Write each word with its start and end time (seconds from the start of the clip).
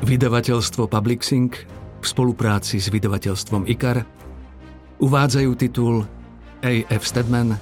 Vydavateľstvo 0.00 0.88
Publixing 0.88 1.52
v 2.00 2.06
spolupráci 2.08 2.80
s 2.80 2.88
vydavateľstvom 2.88 3.68
IKAR 3.68 4.00
uvádzajú 4.96 5.50
titul 5.60 6.08
A.F. 6.64 7.02
Stedman 7.04 7.60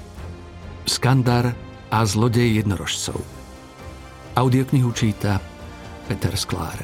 Skandar 0.86 1.50
a 1.90 1.98
zlodej 2.06 2.62
jednorožcov. 2.62 3.18
Audioknihu 4.38 4.94
číta 4.94 5.42
Peter 6.06 6.30
Sklár. 6.38 6.78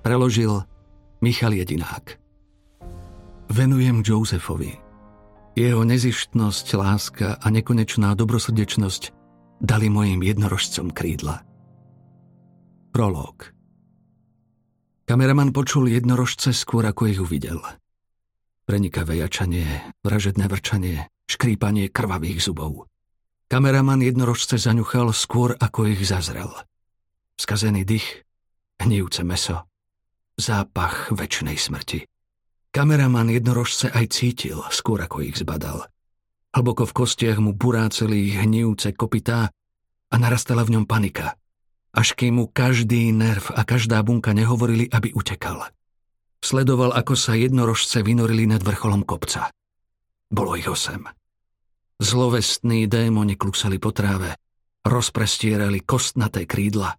Preložil 0.00 0.64
Michal 1.20 1.52
Jedinák. 1.52 2.16
Venujem 3.52 4.00
Josefovi. 4.00 4.80
Jeho 5.56 5.84
nezištnosť, 5.84 6.66
láska 6.72 7.28
a 7.36 7.46
nekonečná 7.52 8.16
dobrosrdečnosť 8.16 9.02
dali 9.60 9.92
mojim 9.92 10.24
jednorožcom 10.24 10.88
krídla. 10.92 11.44
Prolog 12.96 13.55
Kameraman 15.06 15.54
počul 15.54 15.86
jednorožce 15.86 16.50
skôr, 16.50 16.82
ako 16.82 17.06
ich 17.06 17.22
uvidel. 17.22 17.62
Prenikavé 18.66 19.22
jačanie, 19.22 19.94
vražedné 20.02 20.50
vrčanie, 20.50 21.06
škrípanie 21.30 21.94
krvavých 21.94 22.42
zubov. 22.42 22.90
Kameraman 23.46 24.02
jednorožce 24.02 24.58
zaňuchal 24.58 25.14
skôr, 25.14 25.54
ako 25.62 25.86
ich 25.94 26.02
zazrel. 26.02 26.50
Skazený 27.38 27.86
dých, 27.86 28.26
hnijúce 28.82 29.22
meso, 29.22 29.70
zápach 30.34 31.14
väčšnej 31.14 31.54
smrti. 31.54 32.02
Kameraman 32.74 33.30
jednorožce 33.30 33.94
aj 33.94 34.10
cítil, 34.10 34.58
skôr 34.74 34.98
ako 35.06 35.22
ich 35.22 35.38
zbadal. 35.38 35.86
Hlboko 36.50 36.82
v 36.82 37.06
kostiach 37.06 37.38
mu 37.38 37.54
buráceli 37.54 38.34
hnijúce 38.42 38.90
kopytá 38.98 39.54
a 40.10 40.14
narastala 40.18 40.66
v 40.66 40.74
ňom 40.74 40.84
panika– 40.90 41.30
až 41.96 42.12
kým 42.12 42.38
mu 42.38 42.44
každý 42.52 43.08
nerv 43.08 43.48
a 43.56 43.64
každá 43.64 44.04
bunka 44.04 44.36
nehovorili, 44.36 44.84
aby 44.92 45.16
utekal. 45.16 45.72
Sledoval, 46.44 46.92
ako 46.92 47.16
sa 47.16 47.32
jednorožce 47.32 48.04
vynorili 48.04 48.44
nad 48.44 48.60
vrcholom 48.60 49.08
kopca. 49.08 49.48
Bolo 50.28 50.52
ich 50.60 50.68
osem. 50.68 51.08
Zlovestní 51.96 52.84
démoni 52.84 53.40
klusali 53.40 53.80
po 53.80 53.96
tráve, 53.96 54.36
rozprestierali 54.84 55.80
kostnaté 55.80 56.44
krídla 56.44 56.92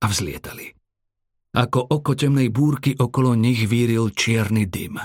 a 0.00 0.04
vzlietali. 0.08 0.72
Ako 1.52 1.84
oko 1.84 2.16
temnej 2.16 2.48
búrky 2.48 2.96
okolo 2.96 3.36
nich 3.36 3.68
víril 3.68 4.08
čierny 4.16 4.64
dym. 4.64 4.96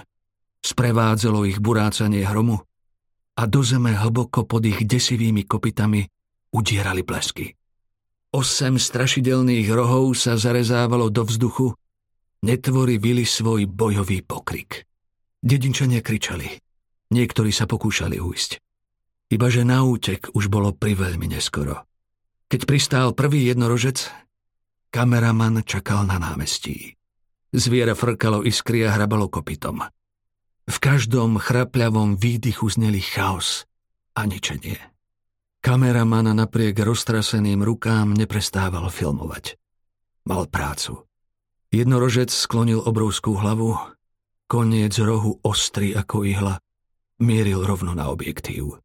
Sprevádzalo 0.64 1.44
ich 1.44 1.60
burácanie 1.60 2.24
hromu 2.24 2.64
a 3.36 3.44
do 3.50 3.60
zeme 3.66 3.92
hlboko 3.92 4.48
pod 4.48 4.64
ich 4.64 4.88
desivými 4.88 5.44
kopitami 5.44 6.08
udierali 6.56 7.04
blesky. 7.04 7.52
Osem 8.34 8.82
strašidelných 8.82 9.70
rohov 9.70 10.18
sa 10.18 10.34
zarezávalo 10.34 11.14
do 11.14 11.22
vzduchu, 11.22 11.78
netvory 12.42 12.98
vili 12.98 13.30
svoj 13.30 13.70
bojový 13.70 14.26
pokrik. 14.26 14.90
Dedinčania 15.38 16.02
kričali. 16.02 16.50
Niektorí 17.14 17.54
sa 17.54 17.70
pokúšali 17.70 18.18
ujsť. 18.18 18.58
Ibaže 19.30 19.62
na 19.62 19.86
útek 19.86 20.34
už 20.34 20.50
bolo 20.50 20.74
priveľmi 20.74 21.30
neskoro. 21.30 21.86
Keď 22.50 22.62
pristál 22.66 23.14
prvý 23.14 23.54
jednorožec, 23.54 24.10
kameraman 24.90 25.62
čakal 25.62 26.06
na 26.06 26.18
námestí. 26.18 26.98
Zviera 27.54 27.94
frkalo 27.94 28.42
iskry 28.42 28.82
a 28.86 28.98
hrabalo 28.98 29.30
kopytom. 29.30 29.86
V 30.66 30.78
každom 30.82 31.38
chrapľavom 31.38 32.18
výdychu 32.18 32.66
zneli 32.66 32.98
chaos 32.98 33.70
a 34.18 34.26
ničenie. 34.26 34.93
Kameraman 35.64 36.28
napriek 36.36 36.76
roztraseným 36.76 37.64
rukám 37.64 38.12
neprestával 38.12 38.84
filmovať. 38.92 39.56
Mal 40.28 40.44
prácu. 40.52 41.08
Jednorožec 41.72 42.28
sklonil 42.36 42.84
obrovskú 42.84 43.40
hlavu, 43.40 43.72
koniec 44.52 44.92
rohu 45.00 45.40
ostrý 45.40 45.96
ako 45.96 46.28
ihla, 46.28 46.60
mieril 47.24 47.64
rovno 47.64 47.96
na 47.96 48.12
objektív. 48.12 48.84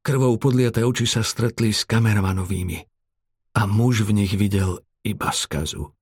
Krvou 0.00 0.40
podliaté 0.40 0.80
oči 0.80 1.04
sa 1.04 1.20
stretli 1.20 1.76
s 1.76 1.84
kameramanovými 1.84 2.80
a 3.60 3.68
muž 3.68 4.08
v 4.08 4.24
nich 4.24 4.32
videl 4.32 4.80
iba 5.04 5.28
skazu. 5.28 5.92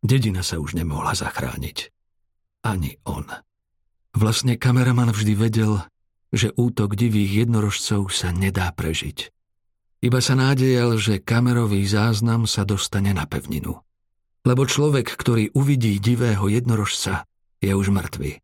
Dedina 0.00 0.40
sa 0.40 0.64
už 0.64 0.80
nemohla 0.80 1.12
zachrániť. 1.12 1.92
Ani 2.64 2.96
on. 3.04 3.28
Vlastne 4.16 4.56
kameraman 4.56 5.12
vždy 5.12 5.36
vedel, 5.36 5.84
že 6.32 6.56
útok 6.56 6.96
divých 6.96 7.44
jednorožcov 7.44 8.08
sa 8.08 8.32
nedá 8.32 8.72
prežiť. 8.72 9.28
Iba 9.98 10.22
sa 10.22 10.38
nádejal, 10.38 10.94
že 10.94 11.18
kamerový 11.18 11.82
záznam 11.82 12.46
sa 12.46 12.62
dostane 12.62 13.10
na 13.10 13.26
pevninu. 13.26 13.82
Lebo 14.46 14.62
človek, 14.62 15.10
ktorý 15.10 15.50
uvidí 15.58 15.98
divého 15.98 16.46
jednorožca, 16.46 17.26
je 17.58 17.74
už 17.74 17.90
mŕtvy. 17.90 18.38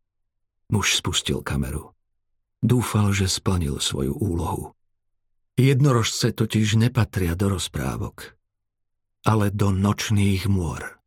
Muž 0.75 0.99
spustil 0.99 1.39
kameru. 1.39 1.95
Dúfal, 2.59 3.15
že 3.15 3.31
splnil 3.31 3.79
svoju 3.79 4.11
úlohu. 4.19 4.75
Jednorožce 5.55 6.35
totiž 6.35 6.75
nepatria 6.75 7.31
do 7.39 7.55
rozprávok, 7.55 8.35
ale 9.23 9.47
do 9.55 9.71
nočných 9.71 10.51
môr. 10.51 10.99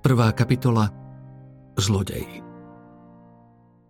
Prvá 0.00 0.32
kapitola 0.32 0.88
Zlodej 1.76 2.47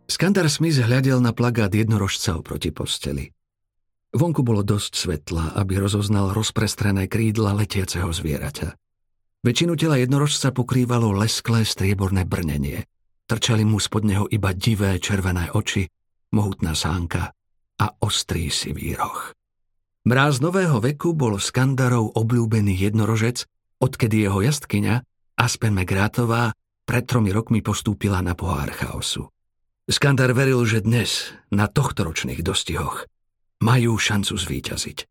Skandar 0.08 0.48
Smith 0.48 0.80
hľadel 0.80 1.20
na 1.20 1.36
plagát 1.36 1.68
jednorožca 1.68 2.40
oproti 2.40 2.72
posteli. 2.72 3.28
Vonku 4.08 4.40
bolo 4.40 4.64
dosť 4.64 4.92
svetla, 4.96 5.52
aby 5.52 5.76
rozoznal 5.76 6.32
rozprestrené 6.32 7.12
krídla 7.12 7.52
letiaceho 7.52 8.08
zvieraťa. 8.08 8.72
Väčšinu 9.44 9.76
tela 9.76 10.00
jednorožca 10.00 10.48
pokrývalo 10.50 11.12
lesklé 11.12 11.68
strieborné 11.68 12.24
brnenie. 12.24 12.88
Trčali 13.28 13.68
mu 13.68 13.76
spod 13.76 14.08
neho 14.08 14.24
iba 14.32 14.56
divé 14.56 14.96
červené 14.96 15.52
oči, 15.52 15.84
mohutná 16.32 16.72
sánka 16.72 17.36
a 17.76 17.86
ostrý 18.00 18.48
sivý 18.48 18.96
roh. 18.96 19.36
Mráz 20.08 20.40
nového 20.40 20.80
veku 20.80 21.12
bol 21.12 21.36
Skandarov 21.36 22.16
obľúbený 22.16 22.72
jednorožec, 22.80 23.44
odkedy 23.76 24.24
jeho 24.24 24.40
jazdkyňa, 24.40 25.04
Aspen 25.36 25.76
Megrátová, 25.76 26.56
pred 26.88 27.04
tromi 27.04 27.28
rokmi 27.28 27.60
postúpila 27.60 28.24
na 28.24 28.32
pohár 28.32 28.72
chaosu. 28.72 29.28
Skandar 29.88 30.36
veril, 30.36 30.60
že 30.68 30.84
dnes, 30.84 31.32
na 31.48 31.64
tohto 31.64 32.04
ročných 32.04 32.44
dostihoch, 32.44 33.08
majú 33.64 33.96
šancu 33.96 34.36
zvíťaziť. 34.36 35.08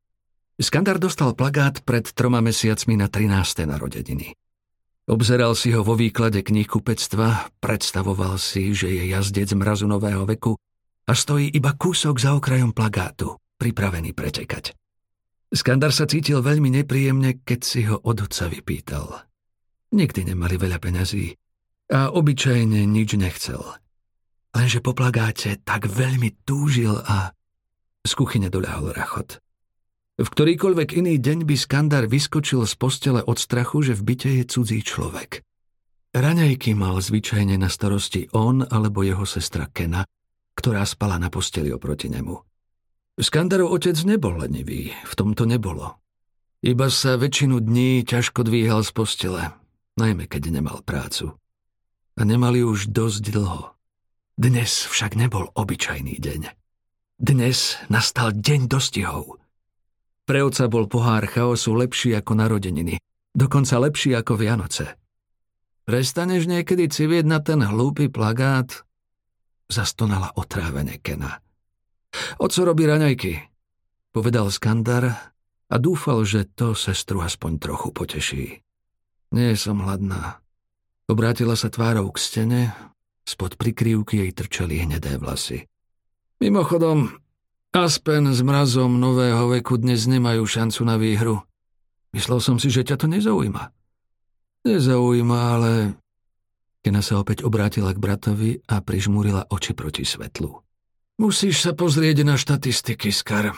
Skandar 0.61 1.01
dostal 1.01 1.33
plagát 1.33 1.81
pred 1.81 2.05
troma 2.13 2.45
mesiacmi 2.45 2.93
na 2.93 3.09
13. 3.09 3.65
narodeniny. 3.65 4.37
Obzeral 5.09 5.57
si 5.57 5.73
ho 5.73 5.81
vo 5.81 5.97
výklade 5.97 6.45
kníh 6.45 6.69
kupectva, 6.69 7.49
predstavoval 7.57 8.37
si, 8.37 8.77
že 8.77 8.93
je 8.93 9.17
jazdec 9.17 9.49
mrazu 9.57 9.89
nového 9.89 10.29
veku 10.29 10.53
a 11.09 11.13
stojí 11.17 11.49
iba 11.57 11.73
kúsok 11.73 12.21
za 12.21 12.37
okrajom 12.37 12.69
plagátu, 12.69 13.33
pripravený 13.57 14.13
pretekať. 14.13 14.77
Skandar 15.49 15.89
sa 15.89 16.05
cítil 16.05 16.45
veľmi 16.45 16.69
nepríjemne, 16.69 17.41
keď 17.41 17.59
si 17.65 17.81
ho 17.89 17.97
od 17.97 18.29
otca 18.29 18.45
vypýtal. 18.45 19.25
Nikdy 19.89 20.37
nemali 20.37 20.53
veľa 20.61 20.77
peňazí 20.77 21.33
a 21.89 22.13
obyčajne 22.13 22.85
nič 22.85 23.17
nechcel– 23.17 23.65
Lenže 24.55 24.79
po 24.79 24.95
plagáte 24.95 25.59
tak 25.63 25.89
veľmi 25.89 26.43
túžil 26.47 26.95
a 26.95 27.35
z 28.07 28.11
kuchyne 28.15 28.47
doľahol 28.47 28.95
rachot. 28.95 29.43
V 30.17 30.25
ktorýkoľvek 30.25 30.97
iný 30.97 31.21
deň 31.21 31.45
by 31.45 31.55
Skandar 31.59 32.09
vyskočil 32.09 32.65
z 32.65 32.73
postele 32.73 33.21
od 33.21 33.37
strachu, 33.37 33.85
že 33.85 33.93
v 33.93 34.01
byte 34.01 34.29
je 34.41 34.43
cudzí 34.49 34.81
človek. 34.81 35.45
Raňajky 36.17 36.73
mal 36.73 36.97
zvyčajne 36.97 37.53
na 37.61 37.69
starosti 37.69 38.25
on 38.33 38.65
alebo 38.65 39.05
jeho 39.05 39.29
sestra 39.29 39.69
Kena, 39.69 40.01
ktorá 40.57 40.81
spala 40.89 41.21
na 41.21 41.29
posteli 41.29 41.69
oproti 41.69 42.09
nemu. 42.09 42.33
Skandarov 43.21 43.77
otec 43.77 43.93
nebol 44.09 44.41
lenivý, 44.41 44.89
v 44.89 45.13
tomto 45.13 45.45
nebolo. 45.45 46.01
Iba 46.65 46.89
sa 46.89 47.21
väčšinu 47.21 47.61
dní 47.61 48.01
ťažko 48.01 48.41
dvíhal 48.41 48.81
z 48.81 48.91
postele, 48.97 49.43
najmä 50.01 50.25
keď 50.25 50.49
nemal 50.49 50.81
prácu. 50.81 51.37
A 52.17 52.25
nemali 52.25 52.65
už 52.65 52.89
dosť 52.89 53.37
dlho. 53.37 53.76
Dnes 54.37 54.85
však 54.85 55.17
nebol 55.17 55.49
obyčajný 55.49 56.21
deň. 56.21 56.41
Dnes 57.17 57.73
nastal 57.89 58.37
deň 58.37 58.69
dostihov. 58.69 59.41
Pre 60.29 60.39
oca 60.45 60.69
bol 60.69 60.85
pohár 60.85 61.25
chaosu 61.25 61.73
lepší 61.73 62.13
ako 62.13 62.37
narodeniny, 62.37 63.01
dokonca 63.33 63.81
lepší 63.81 64.13
ako 64.13 64.37
Vianoce. 64.37 64.93
Prestaneš 65.89 66.45
niekedy 66.45 66.85
civieť 66.85 67.25
na 67.25 67.41
ten 67.41 67.65
hlúpy 67.65 68.13
plagát? 68.13 68.85
Zastonala 69.73 70.29
otrávene 70.37 71.01
Kena. 71.01 71.41
Oco 72.37 72.61
robí 72.61 72.85
raňajky, 72.85 73.41
povedal 74.13 74.53
Skandar 74.53 75.33
a 75.65 75.75
dúfal, 75.81 76.21
že 76.29 76.45
to 76.45 76.77
sestru 76.77 77.25
aspoň 77.25 77.57
trochu 77.57 77.89
poteší. 77.89 78.45
Nie 79.33 79.57
som 79.57 79.81
hladná. 79.81 80.45
Obrátila 81.09 81.57
sa 81.57 81.73
tvárou 81.73 82.13
k 82.13 82.21
stene 82.21 82.61
Spod 83.27 83.59
prikrývky 83.59 84.23
jej 84.23 84.31
trčali 84.31 84.87
hnedé 84.87 85.19
vlasy. 85.19 85.67
Mimochodom, 86.39 87.11
Aspen 87.75 88.31
s 88.31 88.39
mrazom 88.39 89.03
nového 89.03 89.51
veku 89.51 89.75
dnes 89.75 90.07
nemajú 90.07 90.47
šancu 90.47 90.81
na 90.87 90.95
výhru. 90.95 91.43
Myslel 92.15 92.39
som 92.39 92.55
si, 92.55 92.71
že 92.71 92.87
ťa 92.87 92.95
to 93.03 93.11
nezaujíma. 93.11 93.75
Nezaujíma, 94.63 95.39
ale... 95.43 95.71
Kena 96.79 97.03
sa 97.03 97.19
opäť 97.19 97.43
obrátila 97.43 97.91
k 97.91 97.99
bratovi 97.99 98.51
a 98.63 98.79
prižmúrila 98.79 99.51
oči 99.51 99.75
proti 99.75 100.07
svetlu. 100.07 100.63
Musíš 101.19 101.67
sa 101.67 101.75
pozrieť 101.75 102.23
na 102.23 102.39
štatistiky, 102.39 103.11
Skar. 103.11 103.51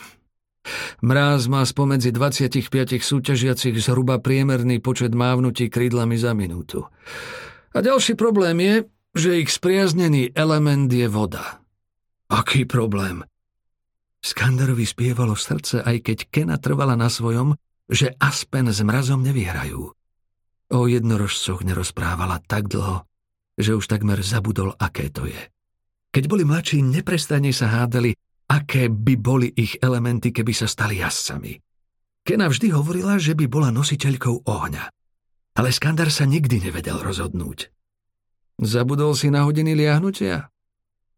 Mráz 1.05 1.45
má 1.45 1.61
spomedzi 1.61 2.09
25 2.09 2.97
súťažiacich 3.05 3.77
zhruba 3.77 4.17
priemerný 4.17 4.81
počet 4.81 5.13
mávnutí 5.13 5.69
krídlami 5.69 6.17
za 6.17 6.33
minútu. 6.33 6.89
A 7.69 7.85
ďalší 7.85 8.17
problém 8.17 8.57
je, 8.65 8.73
že 9.13 9.41
ich 9.41 9.49
spriaznený 9.49 10.37
element 10.37 10.89
je 10.89 11.09
voda. 11.09 11.63
Aký 12.29 12.65
problém? 12.69 13.25
Skandarovi 14.19 14.83
spievalo 14.85 15.33
srdce, 15.33 15.81
aj 15.81 15.97
keď 16.03 16.17
Kena 16.29 16.57
trvala 16.59 16.93
na 16.93 17.07
svojom, 17.07 17.55
že 17.89 18.13
Aspen 18.21 18.69
s 18.69 18.83
mrazom 18.85 19.25
nevyhrajú. 19.25 19.81
O 20.69 20.79
jednorožcoch 20.85 21.65
nerozprávala 21.65 22.37
tak 22.45 22.69
dlho, 22.69 23.07
že 23.57 23.73
už 23.73 23.89
takmer 23.89 24.21
zabudol, 24.21 24.77
aké 24.77 25.09
to 25.09 25.25
je. 25.25 25.41
Keď 26.13 26.23
boli 26.29 26.45
mladší, 26.45 26.85
neprestane 26.85 27.49
sa 27.49 27.73
hádali, 27.81 28.13
aké 28.49 28.89
by 28.89 29.13
boli 29.17 29.49
ich 29.49 29.81
elementy, 29.81 30.29
keby 30.29 30.53
sa 30.53 30.69
stali 30.69 31.01
jazdcami. 31.01 31.57
Kena 32.21 32.45
vždy 32.45 32.69
hovorila, 32.75 33.17
že 33.17 33.33
by 33.33 33.49
bola 33.49 33.73
nositeľkou 33.73 34.45
ohňa. 34.45 34.85
Ale 35.57 35.73
Skandar 35.73 36.13
sa 36.13 36.29
nikdy 36.29 36.69
nevedel 36.69 37.01
rozhodnúť. 37.01 37.73
Zabudol 38.59 39.15
si 39.15 39.31
na 39.31 39.47
hodiny 39.47 39.71
liahnutia? 39.71 40.51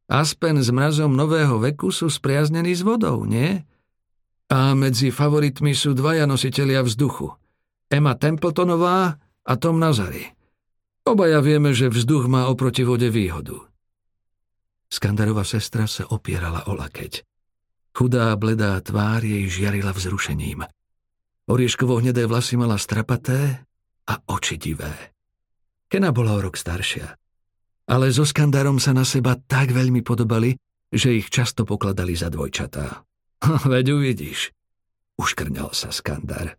Aspen 0.05 0.61
s 0.61 0.69
mrazom 0.69 1.17
nového 1.17 1.57
veku 1.57 1.89
sú 1.89 2.11
spriaznení 2.11 2.77
s 2.77 2.85
vodou, 2.85 3.25
nie? 3.25 3.65
A 4.51 4.77
medzi 4.77 5.09
favoritmi 5.09 5.73
sú 5.73 5.97
dvaja 5.97 6.29
nositelia 6.29 6.85
vzduchu. 6.85 7.33
Emma 7.89 8.13
Templetonová 8.13 9.17
a 9.41 9.53
Tom 9.57 9.81
Nazary. 9.81 10.29
Obaja 11.01 11.41
vieme, 11.41 11.73
že 11.73 11.89
vzduch 11.89 12.29
má 12.29 12.45
oproti 12.45 12.85
vode 12.85 13.09
výhodu. 13.09 13.57
Skandarová 14.91 15.47
sestra 15.47 15.89
sa 15.89 16.05
opierala 16.11 16.67
o 16.69 16.77
lakeť. 16.77 17.25
Chudá, 17.95 18.35
bledá 18.37 18.77
tvár 18.83 19.23
jej 19.23 19.47
žiarila 19.49 19.95
vzrušením. 19.95 20.67
Orieškovo 21.49 21.97
hnedé 22.03 22.27
vlasy 22.29 22.59
mala 22.59 22.77
strapaté 22.77 23.65
a 24.05 24.13
oči 24.29 24.61
divé. 24.61 25.15
Kena 25.91 26.11
bola 26.15 26.37
o 26.37 26.43
rok 26.43 26.55
staršia. 26.55 27.20
Ale 27.91 28.07
so 28.15 28.23
Skandarom 28.23 28.79
sa 28.79 28.95
na 28.95 29.03
seba 29.03 29.35
tak 29.35 29.75
veľmi 29.75 29.99
podobali, 29.99 30.55
že 30.87 31.11
ich 31.11 31.27
často 31.27 31.67
pokladali 31.67 32.15
za 32.15 32.31
dvojčatá. 32.31 33.03
Veď 33.71 33.99
uvidíš. 33.99 34.55
Uškrňal 35.19 35.75
sa 35.75 35.91
skandár. 35.91 36.55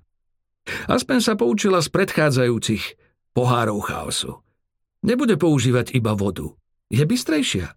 Aspen 0.87 1.25
sa 1.25 1.33
poučila 1.35 1.81
z 1.81 1.89
predchádzajúcich 1.89 2.85
pohárov 3.33 3.81
chaosu. 3.81 4.45
Nebude 5.03 5.41
používať 5.41 5.97
iba 5.97 6.13
vodu. 6.13 6.53
Je 6.93 7.03
bystrejšia. 7.03 7.75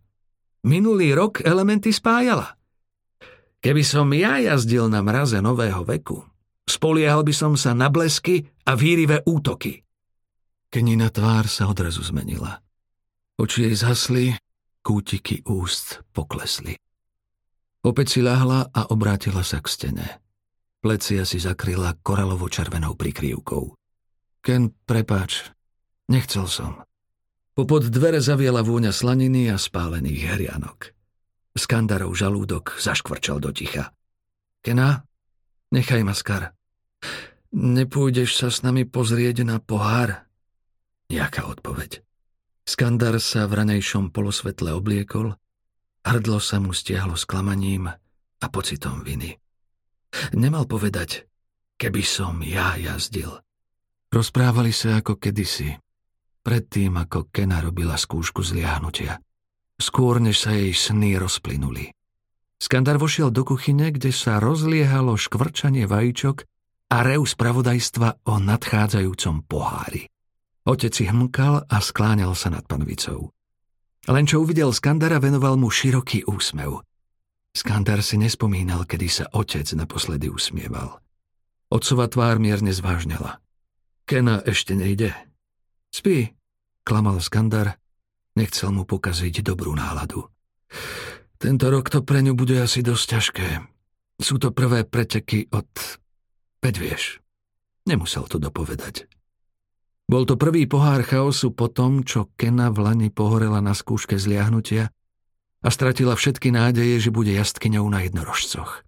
Minulý 0.67 1.15
rok 1.15 1.41
elementy 1.41 1.95
spájala. 1.95 2.59
Keby 3.63 3.81
som 3.81 4.11
ja 4.13 4.37
jazdil 4.37 4.91
na 4.91 5.01
mraze 5.01 5.41
nového 5.41 5.81
veku, 5.81 6.21
spoliehal 6.69 7.25
by 7.25 7.33
som 7.33 7.53
sa 7.57 7.73
na 7.73 7.89
blesky 7.89 8.45
a 8.67 8.77
výrivé 8.77 9.25
útoky. 9.25 9.81
Kenina 10.69 11.09
tvár 11.09 11.49
sa 11.49 11.65
odrazu 11.65 12.05
zmenila. 12.05 12.61
Oči 13.35 13.67
jej 13.67 13.75
zhasli, 13.75 14.25
kútiky 14.79 15.43
úst 15.43 16.07
poklesli. 16.15 16.79
Opäť 17.83 18.17
si 18.17 18.19
ľahla 18.23 18.71
a 18.71 18.81
obrátila 18.89 19.43
sa 19.43 19.59
k 19.59 19.67
stene. 19.67 20.07
Plecia 20.79 21.27
si 21.27 21.43
zakryla 21.43 21.99
koralovo-červenou 21.99 22.95
prikrývkou. 22.95 23.75
Ken, 24.39 24.71
prepáč, 24.87 25.51
nechcel 26.07 26.47
som. 26.47 26.85
Popod 27.57 27.91
dvere 27.91 28.23
zaviela 28.23 28.63
vôňa 28.63 28.95
slaniny 28.95 29.51
a 29.51 29.59
spálených 29.59 30.21
herianok. 30.31 30.95
Skandarov 31.55 32.15
žalúdok 32.15 32.79
zaškvrčal 32.79 33.43
do 33.43 33.51
ticha. 33.51 33.91
Kena, 34.63 35.03
nechaj 35.75 36.07
ma, 36.07 36.15
Skar. 36.15 36.55
Nepôjdeš 37.55 38.35
sa 38.35 38.47
s 38.51 38.63
nami 38.63 38.83
pozrieť 38.83 39.43
na 39.47 39.59
pohár? 39.63 40.27
Jaká 41.07 41.47
odpoveď? 41.47 42.03
Skandar 42.65 43.21
sa 43.21 43.45
v 43.45 43.62
ranejšom 43.62 44.09
polosvetle 44.09 44.73
obliekol 44.73 45.38
Hrdlo 46.06 46.38
sa 46.38 46.62
mu 46.62 46.69
stiahlo 46.69 47.17
sklamaním 47.17 47.89
a 47.89 48.45
pocitom 48.53 49.01
viny. 49.01 49.33
Nemal 50.38 50.69
povedať, 50.69 51.25
keby 51.81 52.06
som 52.06 52.45
ja 52.45 52.77
jazdil. 52.77 53.41
Rozprávali 54.13 54.69
sa 54.69 55.01
ako 55.01 55.17
kedysi, 55.17 55.73
predtým 56.45 56.94
ako 57.01 57.33
Kena 57.33 57.65
robila 57.65 57.97
skúšku 57.97 58.45
zliahnutia. 58.45 59.17
Skôr, 59.81 60.21
než 60.21 60.45
sa 60.45 60.53
jej 60.53 60.71
sny 60.71 61.17
rozplynuli. 61.17 61.89
Skandar 62.62 63.01
vošiel 63.01 63.33
do 63.33 63.44
kuchyne, 63.44 63.91
kde 63.91 64.13
sa 64.13 64.38
rozliehalo 64.39 65.19
škvrčanie 65.19 65.89
vajíčok 65.89 66.47
a 66.94 66.97
rev 67.01 67.25
spravodajstva 67.25 68.29
o 68.29 68.33
nadchádzajúcom 68.39 69.44
pohári. 69.50 70.07
Otec 70.65 70.97
si 70.97 71.06
hmkal 71.06 71.69
a 71.69 71.77
skláňal 71.77 72.33
sa 72.33 72.50
nad 72.50 72.65
panvicou. 72.65 73.29
Len 74.09 74.25
čo 74.25 74.41
uvidel 74.41 74.73
Skandara, 74.73 75.21
venoval 75.21 75.62
mu 75.62 75.69
široký 75.69 76.25
úsmev. 76.25 76.81
Skandar 77.53 78.01
si 78.01 78.17
nespomínal, 78.17 78.83
kedy 78.89 79.07
sa 79.07 79.25
otec 79.29 79.65
naposledy 79.77 80.27
usmieval. 80.27 81.00
Otcova 81.69 82.09
tvár 82.09 82.41
mierne 82.41 82.73
zvážnela. 82.73 83.41
Kena 84.06 84.41
ešte 84.41 84.77
nejde. 84.77 85.13
Spí, 85.89 86.33
klamal 86.85 87.21
Skandar. 87.21 87.77
Nechcel 88.35 88.75
mu 88.75 88.83
pokaziť 88.83 89.41
dobrú 89.45 89.71
náladu. 89.73 90.27
Tento 91.39 91.65
rok 91.71 91.88
to 91.88 92.03
pre 92.03 92.19
ňu 92.19 92.35
bude 92.35 92.57
asi 92.59 92.83
dosť 92.83 93.06
ťažké. 93.06 93.47
Sú 94.19 94.41
to 94.41 94.51
prvé 94.51 94.83
preteky 94.83 95.47
od... 95.53 95.67
Veď 96.59 96.75
vieš, 96.81 97.03
nemusel 97.88 98.27
to 98.27 98.41
dopovedať. 98.41 99.07
Bol 100.05 100.29
to 100.29 100.37
prvý 100.37 100.69
pohár 100.69 101.01
chaosu 101.01 101.49
po 101.49 101.65
tom, 101.65 102.05
čo 102.05 102.29
Kena 102.37 102.69
v 102.69 102.85
Lani 102.85 103.09
pohorela 103.09 103.57
na 103.57 103.73
skúške 103.73 104.21
zliahnutia 104.21 104.93
a 105.65 105.67
stratila 105.73 106.13
všetky 106.13 106.53
nádeje, 106.53 107.09
že 107.09 107.09
bude 107.09 107.33
jazdkyňou 107.33 107.89
na 107.89 108.05
jednorožcoch. 108.05 108.85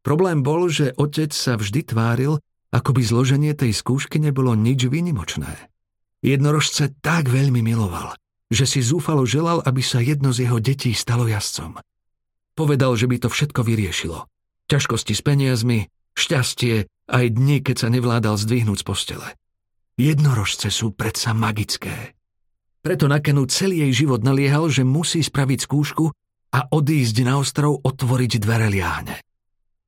Problém 0.00 0.40
bol, 0.40 0.72
že 0.72 0.96
otec 0.96 1.28
sa 1.36 1.60
vždy 1.60 1.92
tváril, 1.92 2.40
ako 2.72 2.90
by 2.96 3.02
zloženie 3.04 3.52
tej 3.52 3.76
skúšky 3.76 4.16
nebolo 4.16 4.56
nič 4.56 4.88
výnimočné. 4.88 5.68
Jednorožce 6.24 6.96
tak 7.04 7.28
veľmi 7.28 7.60
miloval, 7.60 8.16
že 8.48 8.64
si 8.64 8.80
zúfalo 8.80 9.28
želal, 9.28 9.60
aby 9.60 9.84
sa 9.84 10.00
jedno 10.00 10.32
z 10.32 10.48
jeho 10.48 10.56
detí 10.56 10.96
stalo 10.96 11.28
jazdcom. 11.28 11.76
Povedal, 12.56 12.96
že 12.96 13.04
by 13.04 13.16
to 13.20 13.28
všetko 13.28 13.60
vyriešilo. 13.60 14.24
Ťažkosti 14.72 15.12
s 15.12 15.20
peniazmi, 15.20 15.92
šťastie, 16.16 16.88
aj 17.12 17.24
dni, 17.28 17.60
keď 17.60 17.76
sa 17.76 17.88
nevládal 17.92 18.40
zdvihnúť 18.40 18.80
z 18.80 18.86
postele. 18.88 19.28
Jednorožce 19.96 20.68
sú 20.68 20.92
predsa 20.92 21.32
magické. 21.32 22.12
Preto 22.84 23.08
na 23.08 23.24
Kenu 23.24 23.48
celý 23.48 23.88
jej 23.88 24.04
život 24.04 24.20
naliehal, 24.20 24.68
že 24.68 24.84
musí 24.84 25.24
spraviť 25.24 25.58
skúšku 25.64 26.12
a 26.52 26.60
odísť 26.68 27.16
na 27.24 27.40
ostrov 27.40 27.80
otvoriť 27.80 28.32
dvere 28.36 28.68
liáne. 28.68 29.24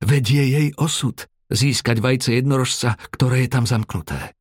Veď 0.01 0.25
je 0.33 0.45
jej 0.49 0.67
osud 0.81 1.29
získať 1.53 2.01
vajce 2.01 2.41
jednorožca, 2.41 2.97
ktoré 3.13 3.45
je 3.45 3.49
tam 3.53 3.69
zamknuté. 3.69 4.33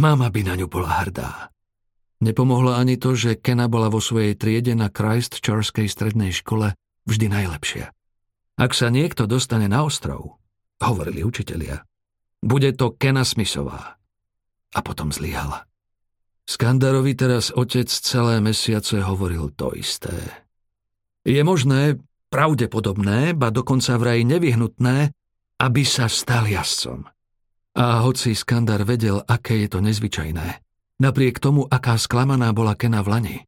Mama 0.00 0.32
by 0.32 0.40
na 0.48 0.54
ňu 0.56 0.66
bola 0.72 1.04
hrdá. 1.04 1.52
Nepomohlo 2.24 2.72
ani 2.72 2.96
to, 2.96 3.12
že 3.12 3.36
Kena 3.36 3.68
bola 3.68 3.92
vo 3.92 4.00
svojej 4.00 4.32
triede 4.32 4.72
na 4.72 4.88
Christchurchskej 4.88 5.92
strednej 5.92 6.32
škole 6.32 6.72
vždy 7.04 7.26
najlepšia. 7.28 7.92
Ak 8.56 8.72
sa 8.72 8.88
niekto 8.88 9.28
dostane 9.28 9.68
na 9.68 9.84
ostrov, 9.84 10.40
hovorili 10.80 11.20
učitelia, 11.20 11.84
bude 12.40 12.72
to 12.72 12.96
Kena 12.96 13.28
Smithová 13.28 14.01
a 14.72 14.78
potom 14.80 15.12
zlyhala. 15.12 15.68
Skandarovi 16.48 17.14
teraz 17.14 17.54
otec 17.54 17.86
celé 17.86 18.42
mesiace 18.42 18.98
hovoril 18.98 19.54
to 19.54 19.70
isté. 19.78 20.12
Je 21.22 21.38
možné, 21.46 22.02
pravdepodobné, 22.34 23.38
ba 23.38 23.54
dokonca 23.54 23.94
vraj 23.94 24.26
nevyhnutné, 24.26 25.14
aby 25.62 25.82
sa 25.86 26.10
stal 26.10 26.50
jazdcom. 26.50 27.06
A 27.78 28.04
hoci 28.04 28.34
Skandar 28.34 28.82
vedel, 28.84 29.22
aké 29.22 29.64
je 29.64 29.68
to 29.70 29.78
nezvyčajné, 29.80 30.60
napriek 31.00 31.38
tomu, 31.38 31.64
aká 31.70 31.96
sklamaná 31.96 32.50
bola 32.52 32.74
Kena 32.74 33.00
v 33.00 33.08
Lani, 33.08 33.38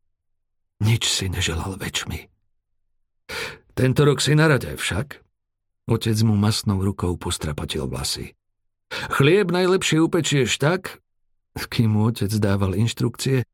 nič 0.81 1.11
si 1.11 1.27
neželal 1.29 1.77
väčšmi. 1.77 2.31
Tento 3.75 4.01
rok 4.07 4.23
si 4.23 4.39
na 4.39 4.47
rade 4.47 4.71
však. 4.79 5.21
Otec 5.91 6.17
mu 6.25 6.39
masnou 6.39 6.81
rukou 6.81 7.19
postrapatil 7.21 7.85
vlasy. 7.85 8.33
Chlieb 8.89 9.53
najlepšie 9.53 10.01
upečieš 10.01 10.57
tak, 10.57 11.04
kým 11.71 11.95
mu 11.95 12.11
otec 12.11 12.31
dával 12.43 12.75
inštrukcie, 12.75 13.47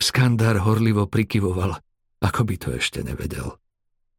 Skandár 0.00 0.64
horlivo 0.64 1.06
prikyvoval, 1.06 1.78
ako 2.24 2.40
by 2.42 2.54
to 2.58 2.68
ešte 2.74 3.04
nevedel. 3.04 3.60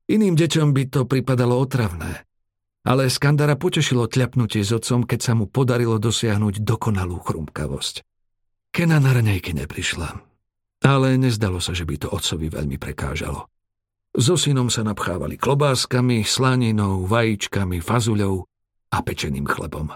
Iným 0.07 0.37
deťom 0.37 0.71
by 0.71 0.83
to 0.91 1.01
pripadalo 1.03 1.57
otravné. 1.59 2.23
ale 2.83 3.07
Skandara 3.07 3.55
potešilo 3.55 4.11
tľapnutie 4.11 4.59
s 4.59 4.75
otcom, 4.75 5.07
keď 5.07 5.19
sa 5.23 5.33
mu 5.39 5.47
podarilo 5.47 5.95
dosiahnuť 5.95 6.67
dokonalú 6.67 7.15
chrumkavosť. 7.23 8.03
Kena 8.75 8.99
na 8.99 9.15
raňajky 9.15 9.55
neprišla, 9.55 10.19
ale 10.83 11.15
nezdalo 11.15 11.63
sa, 11.63 11.71
že 11.71 11.87
by 11.87 11.95
to 12.03 12.07
otcovi 12.11 12.51
veľmi 12.51 12.75
prekážalo. 12.75 13.47
So 14.13 14.37
synom 14.37 14.69
sa 14.69 14.83
napchávali 14.85 15.39
klobáskami, 15.39 16.21
slaninou, 16.21 17.07
vajíčkami, 17.07 17.81
fazuľou 17.81 18.45
a 18.93 18.97
pečeným 19.01 19.47
chlebom. 19.47 19.89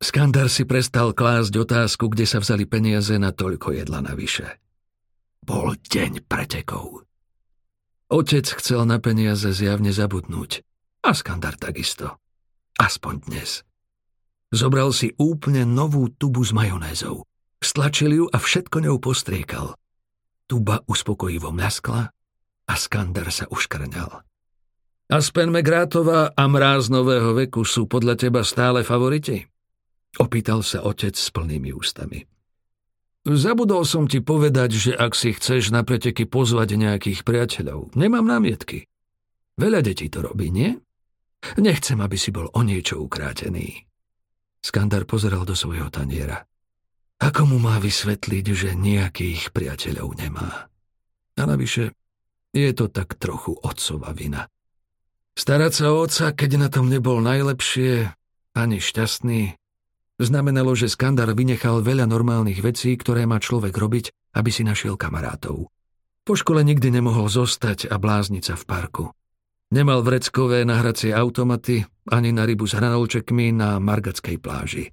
Skandar 0.00 0.48
si 0.48 0.64
prestal 0.64 1.12
klásť 1.12 1.52
otázku, 1.60 2.08
kde 2.08 2.24
sa 2.24 2.40
vzali 2.40 2.64
peniaze 2.64 3.12
na 3.20 3.36
toľko 3.36 3.76
jedla 3.76 4.00
navyše. 4.00 4.56
Bol 5.44 5.76
deň 5.76 6.24
pretekov. 6.24 7.04
Otec 8.08 8.48
chcel 8.48 8.88
na 8.88 8.96
peniaze 8.96 9.52
zjavne 9.52 9.92
zabudnúť. 9.92 10.64
A 11.04 11.12
Skandar 11.12 11.60
takisto. 11.60 12.16
Aspoň 12.80 13.28
dnes. 13.28 13.60
Zobral 14.48 14.88
si 14.96 15.12
úplne 15.20 15.68
novú 15.68 16.08
tubu 16.08 16.48
s 16.48 16.56
majonézou. 16.56 17.28
Stlačil 17.60 18.24
ju 18.24 18.24
a 18.32 18.40
všetko 18.40 18.80
ňou 18.80 18.96
postriekal. 19.04 19.76
Tuba 20.48 20.80
uspokojivo 20.88 21.52
mľaskla 21.52 22.08
a 22.66 22.74
Skandar 22.74 23.28
sa 23.28 23.44
uškrňal. 23.52 24.24
Aspen 25.12 25.52
Megrátová 25.52 26.32
a 26.32 26.44
mráz 26.48 26.88
nového 26.88 27.36
veku 27.36 27.68
sú 27.68 27.84
podľa 27.84 28.16
teba 28.16 28.40
stále 28.48 28.80
favoriti? 28.80 29.44
Opýtal 30.18 30.66
sa 30.66 30.82
otec 30.82 31.14
s 31.14 31.30
plnými 31.30 31.70
ústami. 31.70 32.26
Zabudol 33.20 33.84
som 33.84 34.08
ti 34.08 34.24
povedať, 34.24 34.70
že 34.72 34.92
ak 34.96 35.12
si 35.12 35.36
chceš 35.36 35.70
na 35.70 35.84
preteky 35.84 36.24
pozvať 36.24 36.74
nejakých 36.74 37.20
priateľov, 37.22 37.92
nemám 37.92 38.24
námietky. 38.24 38.88
Veľa 39.60 39.84
detí 39.84 40.08
to 40.08 40.24
robí, 40.24 40.48
nie? 40.48 40.72
Nechcem, 41.60 42.00
aby 42.00 42.16
si 42.16 42.32
bol 42.32 42.48
o 42.48 42.60
niečo 42.64 42.96
ukrátený. 42.96 43.84
Skandar 44.64 45.04
pozeral 45.04 45.44
do 45.44 45.52
svojho 45.52 45.92
taniera. 45.92 46.48
Ako 47.20 47.44
mu 47.44 47.60
má 47.60 47.76
vysvetliť, 47.76 48.46
že 48.56 48.70
nejakých 48.72 49.52
priateľov 49.52 50.16
nemá? 50.16 50.72
A 51.36 51.42
navyše, 51.44 51.92
je 52.56 52.72
to 52.72 52.88
tak 52.88 53.20
trochu 53.20 53.52
otcova 53.60 54.16
vina. 54.16 54.48
Starať 55.36 55.72
sa 55.76 55.86
o 55.92 56.00
otca, 56.00 56.32
keď 56.32 56.50
na 56.56 56.68
tom 56.72 56.88
nebol 56.88 57.20
najlepšie, 57.20 58.16
ani 58.56 58.80
šťastný, 58.80 59.59
Znamenalo, 60.20 60.76
že 60.76 60.92
Skandar 60.92 61.32
vynechal 61.32 61.80
veľa 61.80 62.04
normálnych 62.04 62.60
vecí, 62.60 62.92
ktoré 62.92 63.24
má 63.24 63.40
človek 63.40 63.72
robiť, 63.72 64.36
aby 64.36 64.52
si 64.52 64.68
našiel 64.68 65.00
kamarátov. 65.00 65.72
Po 66.28 66.34
škole 66.36 66.60
nikdy 66.60 66.92
nemohol 66.92 67.32
zostať 67.32 67.88
a 67.88 67.96
blázniť 67.96 68.44
sa 68.44 68.54
v 68.60 68.64
parku. 68.68 69.04
Nemal 69.72 70.04
vreckové 70.04 70.68
nahracie 70.68 71.16
automaty 71.16 71.88
ani 72.12 72.36
na 72.36 72.44
rybu 72.44 72.68
s 72.68 72.76
hranolčekmi 72.76 73.56
na 73.56 73.80
Margatskej 73.80 74.36
pláži. 74.36 74.92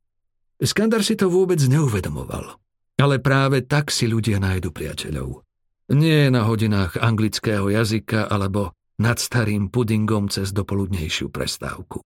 Skandar 0.64 1.04
si 1.04 1.20
to 1.20 1.28
vôbec 1.28 1.60
neuvedomoval. 1.60 2.56
Ale 2.98 3.20
práve 3.20 3.68
tak 3.68 3.92
si 3.92 4.08
ľudia 4.08 4.40
nájdu 4.40 4.72
priateľov. 4.72 5.44
Nie 5.92 6.32
na 6.32 6.48
hodinách 6.48 6.98
anglického 6.98 7.68
jazyka 7.68 8.32
alebo 8.32 8.74
nad 8.98 9.20
starým 9.20 9.70
pudingom 9.70 10.32
cez 10.32 10.56
dopoludnejšiu 10.56 11.30
prestávku. 11.30 12.00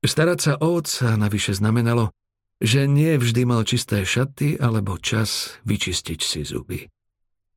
Starať 0.00 0.38
sa 0.40 0.52
o 0.58 0.80
otca 0.80 1.14
navyše 1.14 1.54
znamenalo, 1.54 2.10
že 2.62 2.86
nie 2.86 3.18
vždy 3.18 3.42
mal 3.48 3.66
čisté 3.66 4.06
šaty 4.06 4.58
alebo 4.60 5.00
čas 5.00 5.58
vyčistiť 5.66 6.20
si 6.20 6.40
zuby. 6.46 6.86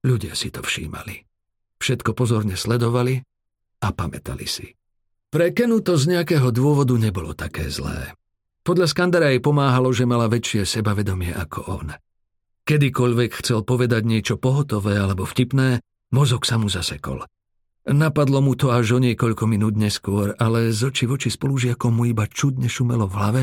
Ľudia 0.06 0.34
si 0.34 0.50
to 0.54 0.62
všímali. 0.64 1.26
Všetko 1.78 2.18
pozorne 2.18 2.58
sledovali 2.58 3.22
a 3.84 3.88
pamätali 3.94 4.50
si. 4.50 4.74
Pre 5.28 5.52
Kenu 5.52 5.84
to 5.84 6.00
z 6.00 6.18
nejakého 6.18 6.50
dôvodu 6.56 6.96
nebolo 6.96 7.36
také 7.36 7.68
zlé. 7.68 8.16
Podľa 8.64 8.88
Skandara 8.90 9.32
jej 9.32 9.44
pomáhalo, 9.44 9.92
že 9.92 10.08
mala 10.08 10.28
väčšie 10.28 10.64
sebavedomie 10.68 11.32
ako 11.36 11.60
on. 11.68 11.88
Kedykoľvek 12.68 13.32
chcel 13.44 13.64
povedať 13.64 14.04
niečo 14.04 14.36
pohotové 14.36 15.00
alebo 15.00 15.24
vtipné, 15.24 15.80
mozog 16.12 16.44
sa 16.44 16.60
mu 16.60 16.68
zasekol. 16.68 17.24
Napadlo 17.88 18.44
mu 18.44 18.60
to 18.60 18.76
až 18.76 18.96
o 18.96 19.00
niekoľko 19.00 19.48
minút 19.48 19.80
neskôr, 19.80 20.36
ale 20.36 20.76
z 20.76 20.92
oči 20.92 21.08
v 21.08 21.16
oči 21.16 21.30
spolužiakom 21.32 21.96
mu 21.96 22.04
iba 22.04 22.28
čudne 22.28 22.68
šumelo 22.68 23.08
v 23.08 23.16
hlave 23.16 23.42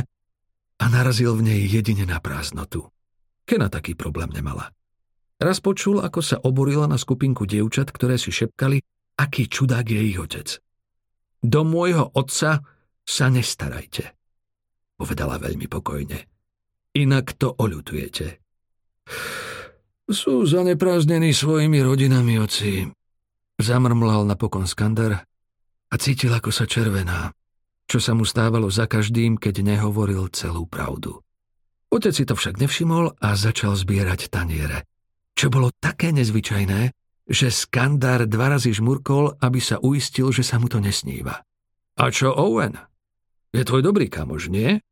a 0.79 0.85
narazil 0.91 1.39
v 1.39 1.55
nej 1.55 1.61
jedine 1.71 2.09
na 2.09 2.19
prázdnotu. 2.19 2.91
Kena 3.45 3.69
taký 3.69 3.95
problém 3.95 4.33
nemala. 4.33 4.73
Raz 5.39 5.61
počul, 5.61 6.01
ako 6.01 6.21
sa 6.25 6.41
oborila 6.41 6.89
na 6.89 6.97
skupinku 6.97 7.45
dievčat, 7.45 7.93
ktoré 7.93 8.17
si 8.17 8.33
šepkali, 8.33 8.81
aký 9.21 9.51
čudák 9.51 9.85
je 9.85 10.01
ich 10.01 10.19
otec. 10.19 10.49
Do 11.45 11.61
môjho 11.67 12.09
otca 12.17 12.65
sa 13.05 13.27
nestarajte, 13.29 14.17
povedala 14.97 15.37
veľmi 15.37 15.69
pokojne. 15.69 16.25
Inak 16.97 17.37
to 17.37 17.53
oľutujete. 17.53 18.41
Sú 20.09 20.47
zaneprázdnení 20.49 21.37
svojimi 21.37 21.85
rodinami, 21.85 22.41
oci. 22.41 22.89
Zamrmlal 23.61 24.25
napokon 24.25 24.65
Skandar 24.65 25.27
a 25.91 25.95
cítil, 26.01 26.33
ako 26.33 26.49
sa 26.49 26.65
červená 26.65 27.35
čo 27.85 27.99
sa 28.01 28.17
mu 28.17 28.25
stávalo 28.25 28.69
za 28.73 28.89
každým, 28.89 29.37
keď 29.37 29.65
nehovoril 29.65 30.29
celú 30.33 30.65
pravdu. 30.65 31.21
Otec 31.95 32.11
si 32.11 32.25
to 32.27 32.35
však 32.35 32.59
nevšimol 32.59 33.15
a 33.23 33.29
začal 33.39 33.79
zbierať 33.79 34.33
taniere. 34.33 34.83
Čo 35.39 35.51
bolo 35.51 35.71
také 35.79 36.11
nezvyčajné, 36.11 36.91
že 37.31 37.49
Skandar 37.55 38.27
dva 38.27 38.59
razy 38.59 38.75
žmurkol, 38.75 39.39
aby 39.39 39.61
sa 39.63 39.79
uistil, 39.79 40.35
že 40.35 40.43
sa 40.43 40.59
mu 40.59 40.67
to 40.67 40.83
nesníva. 40.83 41.47
A 41.95 42.11
čo 42.11 42.35
Owen? 42.35 42.75
Je 43.55 43.63
tvoj 43.63 43.87
dobrý 43.87 44.11
kamož, 44.11 44.51
nie? 44.51 44.83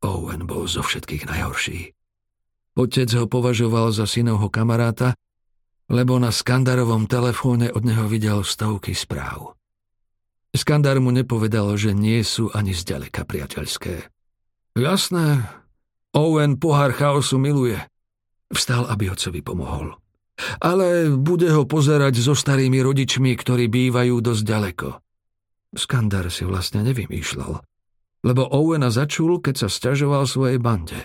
Owen 0.00 0.48
bol 0.48 0.64
zo 0.64 0.80
všetkých 0.80 1.28
najhorší. 1.28 1.92
Otec 2.80 3.10
ho 3.20 3.28
považoval 3.28 3.92
za 3.92 4.08
synovho 4.08 4.48
kamaráta, 4.48 5.12
lebo 5.92 6.16
na 6.16 6.32
Skandarovom 6.32 7.04
telefóne 7.04 7.68
od 7.68 7.84
neho 7.84 8.08
videl 8.08 8.40
stovky 8.40 8.96
správ. 8.96 9.59
Skandar 10.50 10.98
mu 10.98 11.14
nepovedal, 11.14 11.70
že 11.78 11.94
nie 11.94 12.20
sú 12.26 12.50
ani 12.50 12.74
zďaleka 12.74 13.22
priateľské. 13.22 14.10
Jasné, 14.74 15.46
Owen 16.10 16.58
pohár 16.58 16.90
chaosu 16.90 17.38
miluje. 17.38 17.78
Vstal, 18.50 18.86
aby 18.90 19.14
otcovi 19.14 19.46
pomohol. 19.46 19.94
Ale 20.58 21.12
bude 21.14 21.46
ho 21.54 21.68
pozerať 21.68 22.18
so 22.18 22.34
starými 22.34 22.82
rodičmi, 22.82 23.30
ktorí 23.38 23.70
bývajú 23.70 24.18
dosť 24.18 24.42
ďaleko. 24.42 24.88
Skandar 25.78 26.26
si 26.34 26.42
vlastne 26.42 26.82
nevymýšľal, 26.82 27.62
lebo 28.26 28.42
Owena 28.50 28.90
začul, 28.90 29.38
keď 29.38 29.66
sa 29.66 29.68
sťažoval 29.70 30.26
svojej 30.26 30.58
bande. 30.58 30.98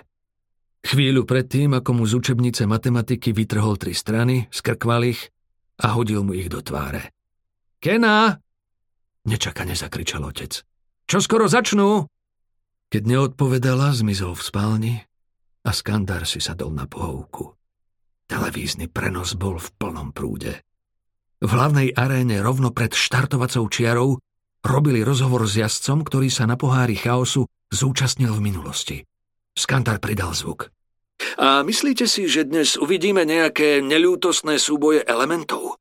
Chvíľu 0.85 1.25
predtým, 1.25 1.73
ako 1.77 2.01
mu 2.01 2.03
z 2.09 2.17
učebnice 2.17 2.65
matematiky 2.65 3.29
vytrhol 3.29 3.77
tri 3.77 3.93
strany, 3.93 4.49
skrkval 4.49 5.05
ich 5.05 5.29
a 5.81 5.93
hodil 5.93 6.25
mu 6.25 6.33
ich 6.33 6.49
do 6.49 6.65
tváre. 6.65 7.13
Kena, 7.77 8.41
Nečakane 9.25 9.73
zakričal 9.73 10.21
otec. 10.21 10.61
Čo 11.09 11.17
skoro 11.21 11.49
začnú? 11.49 12.05
Keď 12.93 13.03
neodpovedala, 13.05 13.93
zmizol 13.97 14.37
v 14.37 14.45
spálni 14.45 14.93
a 15.65 15.69
Skandar 15.73 16.29
si 16.29 16.37
sadol 16.37 16.73
na 16.77 16.85
pohovku. 16.85 17.57
Televízny 18.29 18.89
prenos 18.89 19.33
bol 19.33 19.57
v 19.57 19.69
plnom 19.77 20.13
prúde. 20.13 20.61
V 21.41 21.49
hlavnej 21.49 21.93
aréne 21.93 22.41
rovno 22.41 22.73
pred 22.73 22.93
štartovacou 22.93 23.65
čiarou 23.69 24.17
robili 24.65 25.05
rozhovor 25.05 25.45
s 25.45 25.61
jazdcom, 25.61 26.01
ktorý 26.05 26.29
sa 26.33 26.49
na 26.49 26.57
pohári 26.57 26.97
chaosu 26.97 27.45
zúčastnil 27.69 28.33
v 28.33 28.41
minulosti. 28.41 28.97
Skandar 29.53 30.01
pridal 30.01 30.33
zvuk. 30.33 30.73
A 31.37 31.63
myslíte 31.63 32.09
si, 32.09 32.27
že 32.27 32.43
dnes 32.43 32.75
uvidíme 32.75 33.23
nejaké 33.23 33.79
neľútostné 33.79 34.59
súboje 34.59 35.05
elementov? 35.05 35.79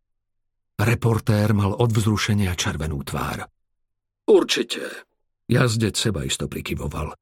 Reportér 0.75 1.54
mal 1.54 1.71
od 1.71 1.90
vzrušenia 1.95 2.50
červenú 2.59 2.99
tvár. 3.07 3.47
Určite. 4.26 5.07
Jazdec 5.47 5.95
seba 5.95 6.26
isto 6.26 6.50
prikyvoval. 6.50 7.14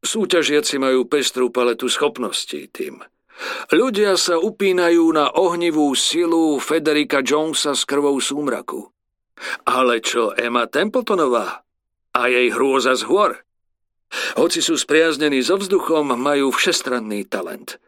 Súťažiaci 0.00 0.80
majú 0.80 1.04
pestrú 1.04 1.52
paletu 1.52 1.90
schopností, 1.90 2.70
tým. 2.70 3.02
Ľudia 3.70 4.16
sa 4.16 4.40
upínajú 4.40 5.04
na 5.12 5.30
ohnivú 5.34 5.92
silu 5.92 6.56
Federika 6.62 7.20
Jonesa 7.20 7.76
s 7.76 7.84
krvou 7.84 8.16
súmraku. 8.22 8.88
Ale 9.68 10.00
čo 10.02 10.34
Emma 10.34 10.66
Templetonová? 10.66 11.62
A 12.14 12.20
jej 12.26 12.50
hrôza 12.50 12.96
z 12.98 13.06
hôr? 13.06 13.36
Hoci 14.40 14.64
sú 14.64 14.80
spriaznení 14.80 15.44
so 15.44 15.60
vzduchom, 15.60 16.16
majú 16.16 16.50
všestranný 16.50 17.28
talent– 17.28 17.76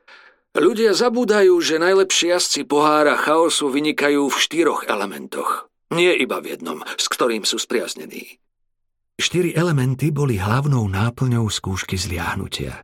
Ľudia 0.50 0.98
zabúdajú, 0.98 1.54
že 1.62 1.78
najlepší 1.78 2.34
jazdci 2.34 2.66
pohára 2.66 3.14
chaosu 3.14 3.70
vynikajú 3.70 4.26
v 4.26 4.36
štyroch 4.36 4.82
elementoch. 4.90 5.70
Nie 5.94 6.14
iba 6.18 6.42
v 6.42 6.58
jednom, 6.58 6.82
s 6.98 7.06
ktorým 7.06 7.46
sú 7.46 7.62
spriaznení. 7.62 8.42
Štyri 9.14 9.54
elementy 9.54 10.10
boli 10.10 10.42
hlavnou 10.42 10.90
náplňou 10.90 11.46
skúšky 11.46 11.94
zliahnutia. 11.94 12.82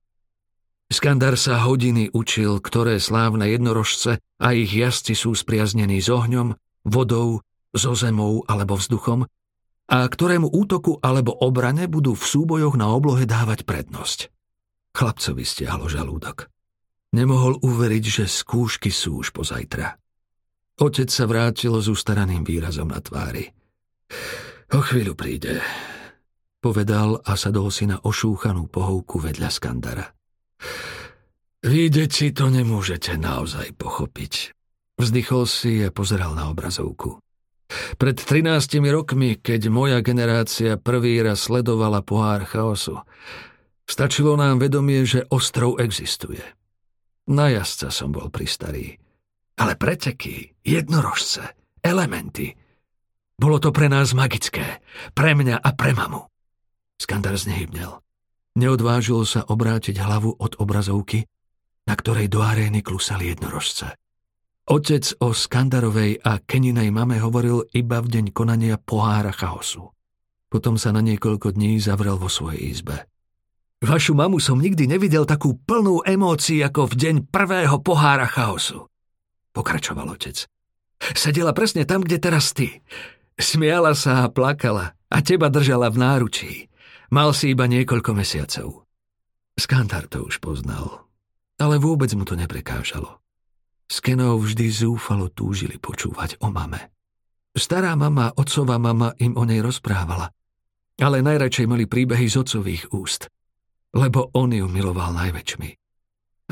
Skandar 0.86 1.34
sa 1.34 1.66
hodiny 1.66 2.14
učil, 2.14 2.62
ktoré 2.62 3.02
slávne 3.02 3.50
jednorožce 3.50 4.22
a 4.38 4.48
ich 4.54 4.70
jazdci 4.70 5.18
sú 5.18 5.34
spriaznení 5.34 5.98
s 5.98 6.06
ohňom, 6.06 6.54
vodou, 6.86 7.42
so 7.74 7.92
zemou 7.98 8.46
alebo 8.46 8.78
vzduchom 8.78 9.26
a 9.86 9.98
ktorému 10.06 10.50
útoku 10.50 10.98
alebo 11.02 11.34
obrane 11.34 11.86
budú 11.86 12.14
v 12.18 12.24
súbojoch 12.26 12.74
na 12.74 12.90
oblohe 12.90 13.26
dávať 13.26 13.62
prednosť. 13.62 14.30
Chlapcovi 14.94 15.44
stiahlo 15.46 15.86
žalúdok. 15.86 16.50
Nemohol 17.14 17.62
uveriť, 17.62 18.04
že 18.04 18.24
skúšky 18.26 18.90
sú 18.90 19.22
už 19.22 19.30
pozajtra. 19.30 19.94
Otec 20.76 21.08
sa 21.08 21.24
vrátil 21.24 21.72
s 21.78 21.86
ustaraným 21.88 22.42
výrazom 22.42 22.90
na 22.90 23.00
tvári. 23.00 23.48
O 24.74 24.82
chvíľu 24.82 25.14
príde, 25.14 25.62
povedal 26.58 27.22
a 27.22 27.38
sadol 27.38 27.70
si 27.70 27.86
na 27.86 28.02
ošúchanú 28.02 28.66
pohovku 28.66 29.22
vedľa 29.22 29.48
Skandara. 29.48 30.06
Vy, 31.66 31.90
deti, 31.90 32.30
to 32.30 32.50
nemôžete 32.50 33.18
naozaj 33.18 33.74
pochopiť. 33.78 34.54
Vzdychol 34.96 35.44
si 35.44 35.84
a 35.84 35.92
pozeral 35.92 36.32
na 36.32 36.48
obrazovku. 36.48 37.20
Pred 37.98 38.16
13 38.22 38.78
rokmi, 38.94 39.36
keď 39.36 39.68
moja 39.68 39.98
generácia 40.00 40.78
prvý 40.78 41.18
raz 41.20 41.50
sledovala 41.50 42.00
pohár 42.06 42.46
chaosu, 42.46 43.02
stačilo 43.84 44.38
nám 44.38 44.62
vedomie, 44.62 45.02
že 45.02 45.26
ostrov 45.28 45.82
existuje. 45.82 46.55
Na 47.26 47.50
jazdca 47.50 47.90
som 47.90 48.14
bol 48.14 48.30
pristarý. 48.30 48.94
Ale 49.58 49.74
preteky, 49.74 50.62
jednorožce, 50.62 51.42
elementy. 51.82 52.54
Bolo 53.34 53.58
to 53.58 53.74
pre 53.74 53.90
nás 53.90 54.14
magické. 54.14 54.84
Pre 55.10 55.32
mňa 55.34 55.58
a 55.58 55.70
pre 55.74 55.96
mamu. 55.96 56.22
Skandar 56.96 57.36
znehybnel. 57.36 58.00
Neodvážil 58.56 59.20
sa 59.28 59.44
obrátiť 59.44 60.00
hlavu 60.00 60.32
od 60.38 60.56
obrazovky, 60.56 61.28
na 61.84 61.94
ktorej 61.94 62.32
do 62.32 62.40
arény 62.40 62.80
klusali 62.80 63.28
jednorožce. 63.32 63.92
Otec 64.66 65.22
o 65.22 65.30
Skandarovej 65.30 66.26
a 66.26 66.42
Keninej 66.42 66.90
mame 66.90 67.22
hovoril 67.22 67.68
iba 67.70 68.02
v 68.02 68.10
deň 68.18 68.24
konania 68.34 68.74
pohára 68.80 69.30
chaosu. 69.30 69.94
Potom 70.50 70.74
sa 70.74 70.90
na 70.90 71.02
niekoľko 71.04 71.54
dní 71.54 71.78
zavrel 71.78 72.18
vo 72.18 72.26
svojej 72.26 72.74
izbe. 72.74 73.06
Vašu 73.86 74.18
mamu 74.18 74.42
som 74.42 74.58
nikdy 74.58 74.90
nevidel 74.90 75.22
takú 75.22 75.54
plnú 75.62 76.02
emócií 76.02 76.58
ako 76.66 76.90
v 76.90 76.94
deň 76.98 77.14
prvého 77.30 77.78
pohára 77.78 78.26
chaosu 78.26 78.90
pokračoval 79.56 80.12
otec. 80.12 80.44
Sedela 81.16 81.56
presne 81.56 81.88
tam, 81.88 82.04
kde 82.04 82.20
teraz 82.20 82.52
ty. 82.52 82.84
Smiala 83.40 83.96
sa 83.96 84.28
a 84.28 84.32
plakala 84.32 84.92
a 85.08 85.16
teba 85.24 85.48
držala 85.48 85.88
v 85.88 85.96
náručí. 85.96 86.52
Mal 87.08 87.32
si 87.32 87.56
iba 87.56 87.64
niekoľko 87.64 88.12
mesiacov. 88.12 88.84
Skantar 89.56 90.04
to 90.12 90.28
už 90.28 90.44
poznal, 90.44 91.08
ale 91.56 91.80
vôbec 91.80 92.12
mu 92.12 92.28
to 92.28 92.36
neprekážalo. 92.36 93.24
S 93.88 94.02
vždy 94.02 94.66
zúfalo 94.68 95.32
túžili 95.32 95.80
počúvať 95.80 96.36
o 96.44 96.52
mame. 96.52 96.92
Stará 97.56 97.96
mama, 97.96 98.34
otcová 98.36 98.76
mama 98.76 99.16
im 99.16 99.32
o 99.38 99.46
nej 99.48 99.64
rozprávala, 99.64 100.28
ale 101.00 101.24
najradšej 101.24 101.64
mali 101.70 101.88
príbehy 101.88 102.28
z 102.28 102.36
otcových 102.44 102.92
úst, 102.92 103.32
lebo 103.96 104.28
on 104.36 104.52
ju 104.52 104.68
miloval 104.68 105.16
najväčšmi. 105.16 105.70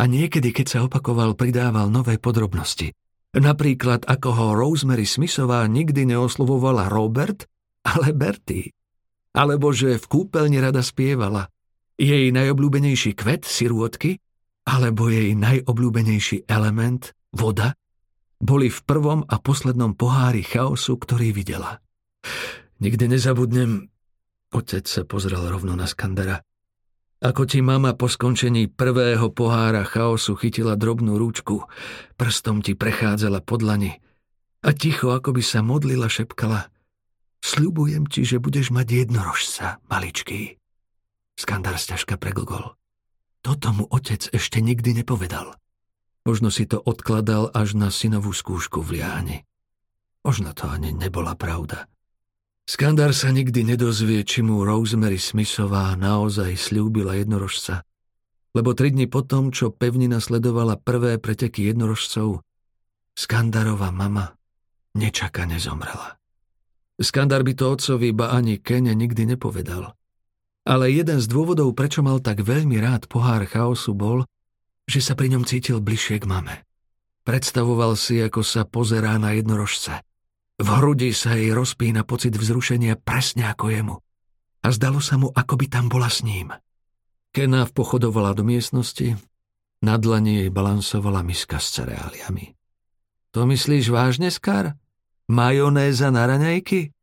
A 0.01 0.03
niekedy, 0.09 0.51
keď 0.51 0.67
sa 0.67 0.79
opakoval, 0.89 1.37
pridával 1.37 1.93
nové 1.93 2.17
podrobnosti. 2.17 2.97
Napríklad, 3.37 4.09
ako 4.09 4.29
ho 4.33 4.47
Rosemary 4.57 5.05
Smithová 5.05 5.69
nikdy 5.69 6.09
neoslovovala 6.09 6.89
Robert, 6.89 7.47
ale 7.85 8.17
Bertie. 8.17 8.73
Alebo 9.37 9.71
že 9.71 10.01
v 10.01 10.07
kúpeľni 10.09 10.59
rada 10.59 10.81
spievala. 10.83 11.51
Jej 11.95 12.35
najobľúbenejší 12.35 13.15
kvet, 13.15 13.47
sirôtky, 13.47 14.19
alebo 14.67 15.13
jej 15.13 15.37
najobľúbenejší 15.37 16.49
element, 16.51 17.15
voda, 17.31 17.77
boli 18.41 18.71
v 18.71 18.81
prvom 18.83 19.21
a 19.27 19.37
poslednom 19.39 19.95
pohári 19.95 20.43
chaosu, 20.43 20.99
ktorý 20.99 21.31
videla. 21.31 21.79
Nikdy 22.83 23.15
nezabudnem, 23.15 23.91
otec 24.51 24.85
sa 24.87 25.03
pozrel 25.07 25.43
rovno 25.43 25.79
na 25.79 25.87
Skandera, 25.87 26.43
ako 27.25 27.49
ti 27.49 27.65
mama 27.65 27.97
po 27.97 28.13
skončení 28.13 28.69
prvého 28.69 29.33
pohára 29.33 29.89
chaosu 29.89 30.37
chytila 30.37 30.77
drobnú 30.77 31.17
rúčku, 31.17 31.65
prstom 32.21 32.61
ti 32.61 32.77
prechádzala 32.77 33.41
po 33.41 33.57
dlani 33.57 33.97
a 34.61 34.77
ticho, 34.77 35.17
ako 35.17 35.33
by 35.33 35.43
sa 35.43 35.65
modlila, 35.65 36.13
šepkala 36.13 36.69
Sľubujem 37.45 38.09
ti, 38.09 38.25
že 38.25 38.41
budeš 38.41 38.73
mať 38.73 39.05
jednorožca, 39.05 39.77
maličký. 39.93 40.57
Skandár 41.37 41.77
sťažka 41.77 42.17
preglgol. 42.17 42.73
Toto 43.45 43.69
mu 43.77 43.85
otec 43.85 44.33
ešte 44.33 44.65
nikdy 44.65 45.05
nepovedal. 45.05 45.53
Možno 46.25 46.49
si 46.49 46.65
to 46.65 46.81
odkladal 46.81 47.53
až 47.53 47.77
na 47.77 47.93
synovú 47.93 48.33
skúšku 48.33 48.81
v 48.81 48.97
Liáni. 48.97 49.39
Možno 50.25 50.57
to 50.57 50.73
ani 50.73 50.97
nebola 50.97 51.37
pravda. 51.37 51.85
Skandar 52.65 53.13
sa 53.13 53.29
nikdy 53.29 53.77
nedozvie, 53.77 54.25
či 54.25 54.41
mu 54.41 54.65
Rosemary 54.65 55.21
Smithová 55.21 55.93
naozaj 56.01 56.57
slúbila 56.57 57.13
jednorožca, 57.13 57.85
lebo 58.57 58.73
tri 58.73 58.89
dni 58.89 59.05
potom, 59.05 59.53
čo 59.53 59.69
pevnina 59.69 60.17
sledovala 60.17 60.81
prvé 60.81 61.21
preteky 61.21 61.69
jednorožcov, 61.69 62.41
Skandarová 63.13 63.93
mama 63.93 64.33
nečakane 64.97 65.61
zomrela. 65.61 66.17
Skandar 66.97 67.45
by 67.45 67.53
to 67.53 67.69
otcovi, 67.69 68.17
ba 68.17 68.33
ani 68.33 68.57
Kene 68.57 68.97
nikdy 68.97 69.29
nepovedal. 69.37 69.93
Ale 70.65 70.89
jeden 70.89 71.21
z 71.21 71.29
dôvodov, 71.29 71.77
prečo 71.77 72.01
mal 72.01 72.25
tak 72.25 72.41
veľmi 72.41 72.81
rád 72.81 73.13
pohár 73.13 73.45
chaosu, 73.45 73.93
bol, 73.93 74.25
že 74.89 75.05
sa 75.05 75.13
pri 75.13 75.37
ňom 75.37 75.45
cítil 75.45 75.85
bližšie 75.85 76.25
k 76.25 76.25
mame. 76.25 76.65
Predstavoval 77.29 77.93
si, 78.01 78.25
ako 78.25 78.41
sa 78.41 78.65
pozerá 78.65 79.21
na 79.21 79.37
jednorožce– 79.37 80.01
v 80.59 80.69
hrudi 80.71 81.11
sa 81.11 81.35
jej 81.35 81.51
rozpína 81.51 82.07
pocit 82.07 82.35
vzrušenia 82.39 82.95
presne 83.01 83.51
ako 83.51 83.67
jemu. 83.75 83.97
A 84.65 84.67
zdalo 84.73 85.03
sa 85.03 85.19
mu, 85.21 85.29
ako 85.29 85.55
by 85.61 85.67
tam 85.69 85.87
bola 85.93 86.09
s 86.09 86.25
ním. 86.25 86.55
Kena 87.35 87.67
pochodovala 87.67 88.33
do 88.33 88.47
miestnosti, 88.47 89.19
na 89.85 90.01
dlani 90.01 90.47
jej 90.47 90.51
balansovala 90.55 91.21
miska 91.21 91.61
s 91.61 91.77
cereáliami. 91.77 92.55
To 93.35 93.45
myslíš 93.45 93.91
vážne, 93.91 94.31
Skar? 94.31 94.79
Majonéza 95.29 96.09
na 96.15 96.25
raňajky? 96.25 96.95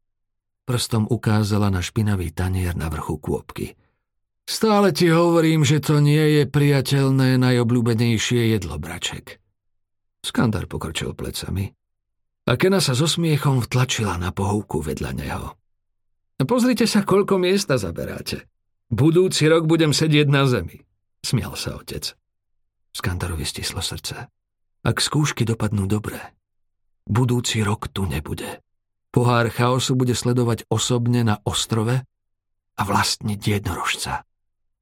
Prstom 0.65 1.05
ukázala 1.11 1.67
na 1.67 1.83
špinavý 1.83 2.31
tanier 2.31 2.73
na 2.73 2.87
vrchu 2.87 3.19
kôpky. 3.19 3.75
Stále 4.47 4.95
ti 4.95 5.11
hovorím, 5.11 5.67
že 5.67 5.83
to 5.83 5.99
nie 5.99 6.41
je 6.41 6.43
priateľné 6.47 7.37
najobľúbenejšie 7.37 8.55
jedlo, 8.55 8.79
braček. 8.79 9.37
Skandar 10.23 10.65
pokrčil 10.65 11.13
plecami. 11.13 11.75
A 12.51 12.59
Kena 12.59 12.83
sa 12.83 12.91
so 12.91 13.07
smiechom 13.07 13.63
vtlačila 13.63 14.19
na 14.19 14.35
pohovku 14.35 14.83
vedľa 14.83 15.11
neho. 15.15 15.55
Pozrite 16.43 16.83
sa, 16.83 17.07
koľko 17.07 17.39
miesta 17.39 17.79
zaberáte. 17.79 18.43
Budúci 18.91 19.47
rok 19.47 19.71
budem 19.71 19.95
sedieť 19.95 20.27
na 20.27 20.43
zemi. 20.43 20.83
Smial 21.23 21.55
sa 21.55 21.79
otec. 21.79 22.11
Skandarovi 22.91 23.47
stislo 23.47 23.79
srdce. 23.79 24.27
Ak 24.83 24.99
skúšky 24.99 25.47
dopadnú 25.47 25.87
dobre, 25.87 26.19
budúci 27.07 27.63
rok 27.63 27.87
tu 27.87 28.03
nebude. 28.03 28.59
Pohár 29.15 29.47
chaosu 29.47 29.95
bude 29.95 30.11
sledovať 30.11 30.67
osobne 30.67 31.23
na 31.23 31.39
ostrove 31.47 32.03
a 32.75 32.81
vlastniť 32.83 33.39
jednorožca. 33.39 34.27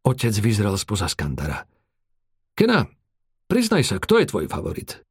Otec 0.10 0.34
vyzrel 0.41 0.73
spoza 0.73 1.05
Skandara. 1.05 1.69
Kena, 2.58 2.89
priznaj 3.45 3.86
sa, 3.86 4.01
kto 4.01 4.17
je 4.17 4.25
tvoj 4.25 4.45
favorit? 4.49 5.05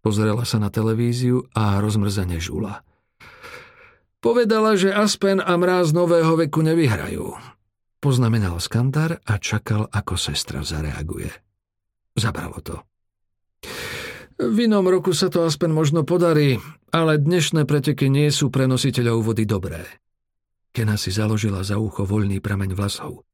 Pozrela 0.00 0.48
sa 0.48 0.56
na 0.56 0.72
televíziu 0.72 1.44
a 1.52 1.76
rozmrzene 1.76 2.40
žula. 2.40 2.80
Povedala, 4.20 4.76
že 4.76 4.92
Aspen 4.92 5.40
a 5.40 5.52
mráz 5.56 5.96
nového 5.96 6.36
veku 6.36 6.60
nevyhrajú. 6.60 7.36
Poznamenal 8.00 8.56
Skandar 8.60 9.20
a 9.28 9.36
čakal, 9.36 9.88
ako 9.88 10.16
sestra 10.16 10.64
zareaguje. 10.64 11.28
Zabralo 12.16 12.60
to. 12.64 12.76
V 14.40 14.56
inom 14.64 14.88
roku 14.88 15.12
sa 15.12 15.28
to 15.28 15.44
aspoň 15.44 15.68
možno 15.68 16.00
podarí, 16.04 16.56
ale 16.96 17.20
dnešné 17.20 17.68
preteky 17.68 18.08
nie 18.08 18.32
sú 18.32 18.48
pre 18.48 18.64
nositeľov 18.64 19.32
vody 19.32 19.44
dobré. 19.44 19.84
Kena 20.72 20.96
si 20.96 21.12
založila 21.12 21.60
za 21.60 21.76
ucho 21.76 22.08
voľný 22.08 22.40
prameň 22.40 22.72
vlasov. 22.72 23.28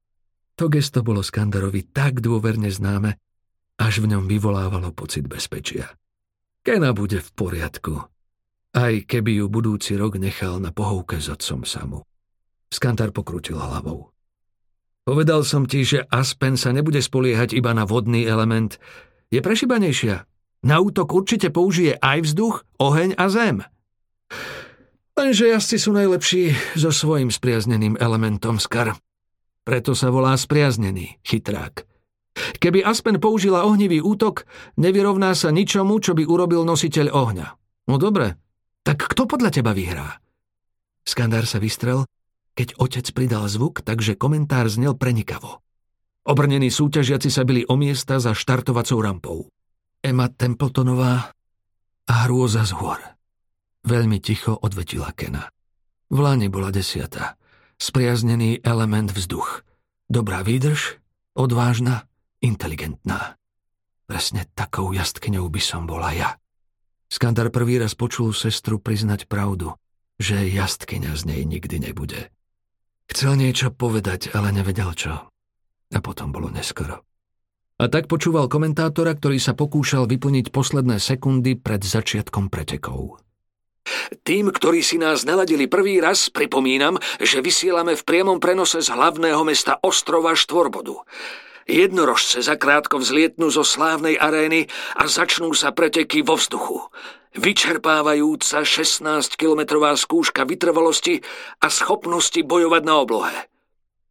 To 0.59 0.67
gesto 0.67 1.07
bolo 1.07 1.23
Skandarovi 1.23 1.87
tak 1.95 2.19
dôverne 2.19 2.67
známe, 2.67 3.23
až 3.79 4.03
v 4.03 4.17
ňom 4.17 4.27
vyvolávalo 4.27 4.91
pocit 4.91 5.31
bezpečia. 5.31 5.95
Kena 6.67 6.91
bude 6.91 7.23
v 7.23 7.31
poriadku. 7.31 7.95
Aj 8.75 8.95
keby 9.07 9.39
ju 9.39 9.47
budúci 9.47 9.95
rok 9.95 10.19
nechal 10.19 10.59
na 10.59 10.75
pohovke 10.75 11.23
s 11.23 11.31
otcom 11.31 11.63
samu. 11.63 12.03
Skantar 12.67 13.15
pokrutil 13.15 13.55
hlavou. 13.55 14.11
Povedal 15.07 15.47
som 15.47 15.71
ti, 15.71 15.87
že 15.87 16.03
Aspen 16.11 16.59
sa 16.59 16.75
nebude 16.75 16.99
spoliehať 16.99 17.55
iba 17.55 17.71
na 17.71 17.87
vodný 17.87 18.27
element. 18.27 18.83
Je 19.31 19.39
prešibanejšia. 19.39 20.27
Na 20.67 20.83
útok 20.83 21.15
určite 21.15 21.55
použije 21.55 22.03
aj 22.03 22.27
vzduch, 22.27 22.67
oheň 22.83 23.15
a 23.15 23.31
zem. 23.31 23.63
Lenže 25.15 25.47
jazdci 25.47 25.79
sú 25.79 25.95
najlepší 25.95 26.51
so 26.75 26.91
svojim 26.91 27.31
spriazneným 27.31 27.95
elementom 28.03 28.59
skar. 28.59 28.99
Preto 29.63 29.95
sa 29.95 30.11
volá 30.11 30.35
spriaznený, 30.35 31.23
chytrák. 31.23 31.87
Keby 32.57 32.83
Aspen 32.83 33.21
použila 33.21 33.69
ohnivý 33.69 34.01
útok, 34.01 34.49
nevyrovná 34.81 35.37
sa 35.37 35.53
ničomu, 35.53 36.01
čo 36.01 36.17
by 36.17 36.25
urobil 36.25 36.65
nositeľ 36.65 37.13
ohňa. 37.13 37.47
No 37.87 37.97
dobre, 38.01 38.41
tak 38.83 39.05
kto 39.07 39.29
podľa 39.29 39.51
teba 39.61 39.77
vyhrá? 39.77 40.19
Skandár 41.07 41.47
sa 41.47 41.63
vystrel 41.63 42.09
keď 42.57 42.81
otec 42.81 43.07
pridal 43.13 43.45
zvuk, 43.53 43.85
takže 43.85 44.17
komentár 44.17 44.65
znel 44.73 44.97
prenikavo. 44.97 45.61
Obrnení 46.27 46.73
súťažiaci 46.73 47.29
sa 47.29 47.45
byli 47.45 47.69
o 47.69 47.77
miesta 47.77 48.17
za 48.19 48.33
štartovacou 48.33 48.99
rampou. 48.99 49.39
Emma 50.01 50.33
Templetonová 50.33 51.31
a 52.09 52.15
hrôza 52.27 52.65
z 52.65 52.73
hôr. 52.81 52.99
Veľmi 53.87 54.19
ticho 54.19 54.57
odvetila 54.57 55.13
Kena. 55.15 55.53
V 56.11 56.19
lani 56.19 56.51
bola 56.51 56.73
desiata. 56.73 57.39
Spriaznený 57.77 58.65
element 58.65 59.13
vzduch. 59.13 59.63
Dobrá 60.09 60.41
výdrž, 60.41 60.99
odvážna, 61.37 62.09
inteligentná. 62.47 63.35
Presne 64.07 64.47
takou 64.55 64.95
jastkňou 64.95 65.51
by 65.51 65.59
som 65.59 65.83
bola 65.85 66.15
ja. 66.15 66.31
Skandar 67.11 67.51
prvý 67.51 67.83
raz 67.83 67.99
počul 67.99 68.31
sestru 68.31 68.79
priznať 68.79 69.27
pravdu, 69.27 69.75
že 70.19 70.47
jastkyňa 70.47 71.13
z 71.19 71.23
nej 71.27 71.43
nikdy 71.43 71.83
nebude. 71.83 72.31
Chcel 73.11 73.39
niečo 73.39 73.75
povedať, 73.75 74.35
ale 74.35 74.55
nevedel 74.55 74.91
čo. 74.95 75.31
A 75.95 75.99
potom 76.03 76.35
bolo 76.35 76.51
neskoro. 76.51 77.07
A 77.77 77.93
tak 77.93 78.09
počúval 78.09 78.49
komentátora, 78.49 79.15
ktorý 79.15 79.37
sa 79.37 79.53
pokúšal 79.53 80.09
vyplniť 80.09 80.49
posledné 80.51 80.97
sekundy 80.97 81.61
pred 81.61 81.85
začiatkom 81.85 82.49
pretekov. 82.49 83.21
Tým, 84.27 84.51
ktorí 84.51 84.83
si 84.83 84.99
nás 84.99 85.23
naladili 85.23 85.71
prvý 85.71 86.03
raz, 86.03 86.27
pripomínam, 86.27 86.99
že 87.23 87.39
vysielame 87.39 87.95
v 87.95 88.03
priamom 88.03 88.43
prenose 88.43 88.83
z 88.83 88.91
hlavného 88.91 89.47
mesta 89.47 89.79
Ostrova 89.79 90.35
Štvorbodu. 90.35 91.07
Jednorožce 91.67 92.47
zakrátko 92.47 93.03
vzlietnú 93.03 93.51
zo 93.51 93.67
slávnej 93.67 94.15
arény 94.23 94.71
a 94.95 95.11
začnú 95.11 95.51
sa 95.51 95.75
preteky 95.75 96.23
vo 96.23 96.39
vzduchu. 96.39 96.79
Vyčerpávajúca 97.35 98.63
16-kilometrová 98.63 99.99
skúška 99.99 100.47
vytrvalosti 100.47 101.21
a 101.59 101.67
schopnosti 101.67 102.39
bojovať 102.39 102.83
na 102.87 102.95
oblohe. 103.03 103.37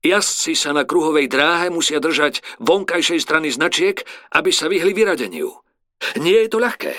Jazdci 0.04 0.54
sa 0.54 0.76
na 0.76 0.86
kruhovej 0.86 1.32
dráhe 1.32 1.74
musia 1.74 1.98
držať 1.98 2.44
vonkajšej 2.62 3.20
strany 3.24 3.50
značiek, 3.50 4.04
aby 4.36 4.52
sa 4.54 4.70
vyhli 4.70 4.94
vyradeniu. 4.94 5.50
Nie 6.20 6.46
je 6.46 6.54
to 6.54 6.62
ľahké, 6.62 6.94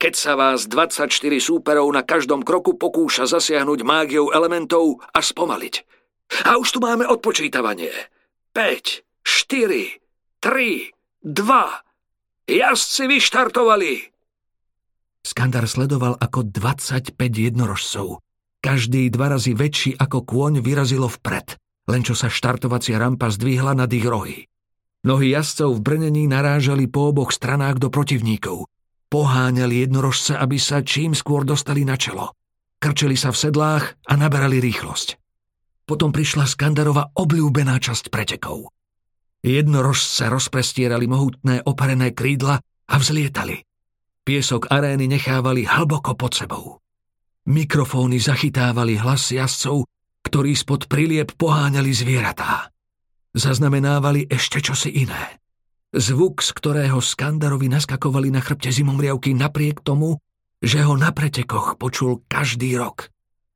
keď 0.00 0.12
sa 0.16 0.34
vás 0.34 0.66
24 0.66 1.06
súperov 1.38 1.86
na 1.92 2.02
každom 2.02 2.42
kroku 2.42 2.74
pokúša 2.74 3.28
zasiahnuť 3.30 3.84
mágiou 3.86 4.32
elementov 4.34 5.04
a 5.12 5.20
spomaliť. 5.22 5.74
A 6.48 6.58
už 6.58 6.74
tu 6.74 6.78
máme 6.82 7.06
odpočítavanie. 7.06 7.92
5, 8.56 9.07
4, 9.48 10.44
3, 10.44 10.92
2. 11.24 12.52
Jazdci 12.52 13.04
vyštartovali. 13.08 13.92
Skandar 15.24 15.64
sledoval, 15.64 16.20
ako 16.20 16.46
25 16.46 17.16
jednorožcov. 17.16 18.20
Každý 18.60 19.08
dva 19.08 19.32
razy 19.32 19.52
väčší 19.56 19.96
ako 19.96 20.24
kôň 20.24 20.60
vyrazilo 20.60 21.08
vpred– 21.08 21.52
len 21.88 22.04
čo 22.04 22.12
sa 22.12 22.28
štartovacia 22.28 23.00
rampa 23.00 23.32
zdvihla 23.32 23.72
nad 23.72 23.88
ich 23.88 24.04
rohy. 24.04 24.44
Nohy 25.08 25.32
jazdcov 25.32 25.80
v 25.80 25.84
brnení 25.84 26.28
narážali 26.28 26.84
po 26.84 27.08
oboch 27.08 27.32
stranách 27.32 27.80
do 27.80 27.88
protivníkov. 27.88 28.68
Poháňali 29.08 29.88
jednorožce, 29.88 30.36
aby 30.36 30.60
sa 30.60 30.84
čím 30.84 31.16
skôr 31.16 31.48
dostali 31.48 31.88
na 31.88 31.96
čelo. 31.96 32.36
Krčeli 32.76 33.16
sa 33.16 33.32
v 33.32 33.40
sedlách 33.40 33.96
a 34.04 34.12
naberali 34.20 34.60
rýchlosť. 34.60 35.16
Potom 35.88 36.12
prišla 36.12 36.44
Skandarova 36.44 37.16
obľúbená 37.16 37.80
časť 37.80 38.12
pretekov. 38.12 38.68
Jednorožce 39.42 40.26
rozprestierali 40.26 41.06
mohutné 41.06 41.62
oparené 41.64 42.10
krídla 42.12 42.58
a 42.62 42.94
vzlietali. 42.98 43.62
Piesok 44.26 44.68
arény 44.68 45.08
nechávali 45.08 45.64
hlboko 45.64 46.18
pod 46.18 46.32
sebou. 46.34 46.82
Mikrofóny 47.48 48.20
zachytávali 48.20 49.00
hlas 49.00 49.32
jazdcov 49.32 49.88
ktorí 50.28 50.52
spod 50.52 50.92
prilieb 50.92 51.32
poháňali 51.32 51.88
zvieratá. 51.88 52.68
Zaznamenávali 53.32 54.28
ešte 54.28 54.60
čosi 54.60 54.92
iné. 54.92 55.40
Zvuk, 55.88 56.44
z 56.44 56.52
ktorého 56.52 57.00
Skandarovi 57.00 57.72
naskakovali 57.72 58.28
na 58.28 58.44
chrbte 58.44 58.68
zimomriavky 58.68 59.32
napriek 59.32 59.80
tomu, 59.80 60.20
že 60.60 60.84
ho 60.84 61.00
na 61.00 61.16
pretekoch 61.16 61.80
počul 61.80 62.20
každý 62.28 62.76
rok. 62.76 63.08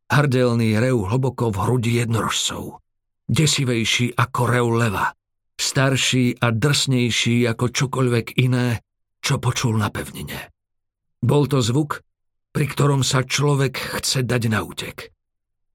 Hardelný 0.09 0.81
rev 0.81 0.97
hlboko 0.97 1.53
v 1.53 1.61
hrudi 1.61 1.93
jednorožcov. 2.01 2.81
Desivejší 3.29 4.17
ako 4.17 4.41
rev 4.49 4.67
leva. 4.73 5.07
Starší 5.63 6.43
a 6.43 6.51
drsnejší 6.51 7.47
ako 7.47 7.71
čokoľvek 7.71 8.35
iné, 8.43 8.83
čo 9.23 9.39
počul 9.39 9.79
na 9.79 9.95
pevnine. 9.95 10.51
Bol 11.23 11.47
to 11.47 11.63
zvuk, 11.63 12.03
pri 12.51 12.67
ktorom 12.67 13.07
sa 13.07 13.23
človek 13.23 13.79
chce 13.79 14.27
dať 14.27 14.43
na 14.51 14.67
útek. 14.67 15.15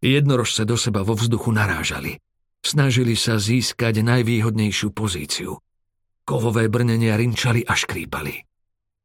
Jednorožce 0.04 0.67
do 0.67 0.76
seba 0.76 1.08
vo 1.08 1.15
vzduchu 1.15 1.56
narážali. 1.56 2.19
Snažili 2.60 3.15
sa 3.15 3.39
získať 3.39 4.04
najvýhodnejšiu 4.04 4.91
pozíciu. 4.91 5.56
Kovové 6.28 6.67
brnenia 6.67 7.15
rinčali 7.15 7.63
a 7.63 7.71
škrípali. 7.71 8.43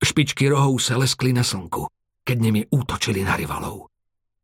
Špičky 0.03 0.51
rohov 0.51 0.83
sa 0.83 0.99
leskli 0.99 1.31
na 1.31 1.47
slnku, 1.47 1.87
keď 2.27 2.37
nimi 2.42 2.66
útočili 2.66 3.23
na 3.23 3.38
rivalov. 3.38 3.87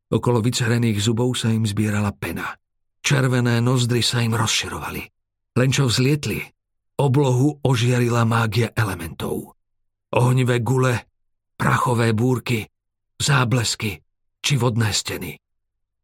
Okolo 0.07 0.39
vycerených 0.39 1.03
zubov 1.03 1.35
sa 1.35 1.51
im 1.51 1.67
zbierala 1.67 2.15
pena. 2.15 2.55
Červené 3.03 3.59
nozdry 3.59 4.07
sa 4.07 4.23
im 4.23 4.39
rozširovali. 4.39 5.18
Len 5.59 5.69
čo 5.75 5.91
vzlietli, 5.91 6.39
oblohu 7.03 7.59
ožiarila 7.67 8.23
mágia 8.23 8.71
elementov. 8.79 9.59
Ohnivé 10.15 10.63
gule, 10.63 11.11
prachové 11.59 12.15
búrky, 12.15 12.71
záblesky 13.19 13.99
či 14.39 14.55
vodné 14.55 14.95
steny– 14.95 15.35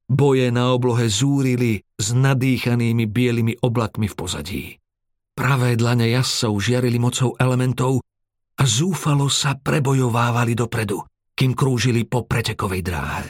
Boje 0.05 0.53
na 0.53 0.77
oblohe 0.77 1.09
zúrili 1.09 1.81
s 1.97 2.12
nadýchanými 2.12 3.09
bielými 3.09 3.55
oblakmi 3.64 4.05
v 4.05 4.14
pozadí. 4.14 4.64
Pravé 5.33 5.81
dlane 5.81 6.12
jascov 6.12 6.61
žiarili 6.61 7.01
mocou 7.01 7.33
elementov 7.40 8.05
a 8.61 8.62
zúfalo 8.69 9.33
sa 9.33 9.57
prebojovávali 9.57 10.53
dopredu, 10.53 11.01
kým 11.33 11.57
krúžili 11.57 12.05
po 12.05 12.29
pretekovej 12.29 12.85
dráhe. 12.85 13.27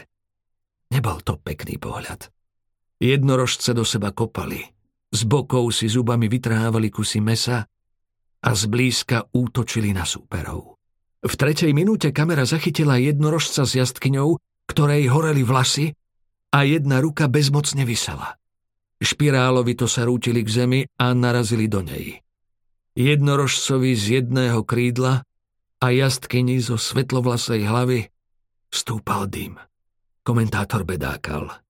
Nebol 0.91 1.23
to 1.23 1.39
pekný 1.39 1.79
pohľad. 1.79 2.27
Jednorožce 2.99 3.71
do 3.71 3.87
seba 3.87 4.11
kopali, 4.11 4.61
z 5.14 5.22
bokov 5.31 5.70
si 5.70 5.87
zubami 5.87 6.27
vytrhávali 6.27 6.90
kusy 6.90 7.22
mesa 7.22 7.62
a 8.44 8.50
zblízka 8.50 9.31
útočili 9.31 9.94
na 9.94 10.03
súperov. 10.03 10.74
V 11.24 11.35
tretej 11.38 11.72
minúte 11.72 12.11
kamera 12.11 12.44
zachytila 12.44 13.00
jednorožca 13.00 13.64
s 13.64 13.79
jazdkyňou, 13.79 14.37
ktorej 14.68 15.09
horeli 15.09 15.46
vlasy 15.46 15.94
a 16.53 16.66
jedna 16.66 17.00
ruka 17.00 17.31
bezmocne 17.31 17.87
vysela. 17.87 18.37
Špirálovito 19.00 19.88
sa 19.88 20.05
rútili 20.05 20.44
k 20.44 20.50
zemi 20.50 20.81
a 21.00 21.16
narazili 21.16 21.70
do 21.70 21.81
nej. 21.81 22.20
Jednorožcovi 22.94 23.96
z 23.96 24.22
jedného 24.22 24.62
krídla 24.66 25.24
a 25.81 25.87
jazdkyni 25.90 26.61
zo 26.62 26.77
svetlovlasej 26.77 27.64
hlavy 27.64 28.07
stúpal 28.70 29.27
dym. 29.27 29.57
Komentátor 30.24 30.85
bedákal. 30.85 31.63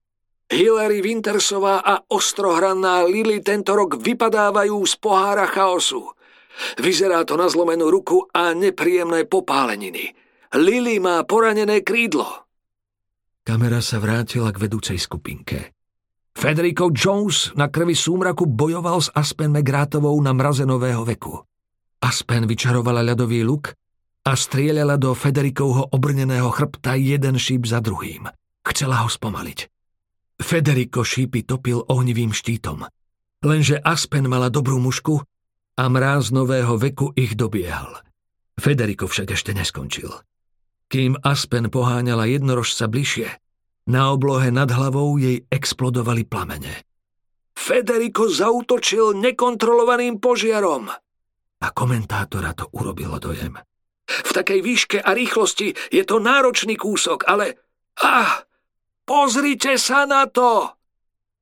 Hillary 0.53 1.01
Wintersová 1.01 1.81
a 1.81 2.05
ostrohranná 2.05 3.03
Lily 3.09 3.41
tento 3.41 3.73
rok 3.73 3.97
vypadávajú 3.97 4.77
z 4.85 4.95
pohára 5.01 5.49
chaosu. 5.49 6.13
Vyzerá 6.79 7.25
to 7.27 7.35
na 7.35 7.51
zlomenú 7.51 7.91
ruku 7.91 8.29
a 8.31 8.55
nepríjemné 8.55 9.27
popáleniny. 9.27 10.15
Lily 10.55 11.03
má 11.03 11.25
poranené 11.27 11.83
krídlo. 11.83 12.47
Kamera 13.43 13.83
sa 13.83 13.99
vrátila 13.99 14.55
k 14.55 14.63
vedúcej 14.63 14.97
skupinke. 14.97 15.75
Federico 16.35 16.91
Jones 16.95 17.51
na 17.59 17.71
krvi 17.71 17.95
súmraku 17.95 18.47
bojoval 18.47 19.03
s 19.03 19.09
Aspen 19.13 19.51
McGrátovou 19.51 20.15
na 20.23 20.31
mraze 20.31 20.63
nového 20.63 21.03
veku. 21.03 21.35
Aspen 22.05 22.47
vyčarovala 22.47 23.03
ľadový 23.03 23.43
luk 23.43 23.75
a 24.25 24.33
strieľala 24.33 24.97
do 25.01 25.13
Federikovho 25.13 25.91
obrneného 25.93 26.49
chrbta 26.53 26.95
jeden 26.97 27.37
šíp 27.37 27.67
za 27.67 27.83
druhým. 27.83 28.29
Chcela 28.65 29.05
ho 29.05 29.09
spomaliť. 29.11 29.74
Federico 30.45 31.01
šípy 31.01 31.49
topil 31.49 31.81
ohnivým 31.89 32.37
štítom. 32.37 32.85
Lenže 33.41 33.81
Aspen 33.81 34.29
mala 34.29 34.53
dobrú 34.53 34.77
mušku 34.77 35.25
a 35.81 35.83
mráz 35.89 36.37
nového 36.37 36.77
veku 36.77 37.17
ich 37.17 37.33
dobiehal. 37.33 38.05
Federico 38.61 39.09
však 39.09 39.33
ešte 39.33 39.57
neskončil. 39.57 40.13
Kým 40.93 41.17
Aspen 41.25 41.73
poháňala 41.73 42.29
jednorožca 42.29 42.93
bližšie, 42.93 43.29
na 43.89 44.13
oblohe 44.13 44.53
nad 44.53 44.69
hlavou 44.69 45.17
jej 45.17 45.49
explodovali 45.49 46.29
plamene. 46.29 46.85
Federico 47.57 48.29
zautočil 48.29 49.17
nekontrolovaným 49.17 50.21
požiarom. 50.21 50.93
A 51.65 51.67
komentátora 51.73 52.53
to 52.53 52.69
urobilo 52.77 53.17
dojem. 53.17 53.57
V 54.05 54.31
takej 54.37 54.61
výške 54.61 54.99
a 55.01 55.17
rýchlosti 55.17 55.73
je 55.89 56.05
to 56.05 56.21
náročný 56.21 56.77
kúsok, 56.77 57.25
ale... 57.25 57.57
Ah! 58.05 58.45
Pozrite 59.05 59.77
sa 59.77 60.09
na 60.09 60.25
to! 60.29 60.73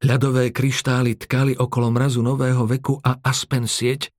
Ľadové 0.02 0.50
kryštály 0.50 1.14
tkali 1.14 1.54
okolo 1.54 1.94
mrazu 1.94 2.26
nového 2.26 2.66
veku 2.66 2.98
a 2.98 3.22
aspen 3.22 3.70
sieť, 3.70 4.10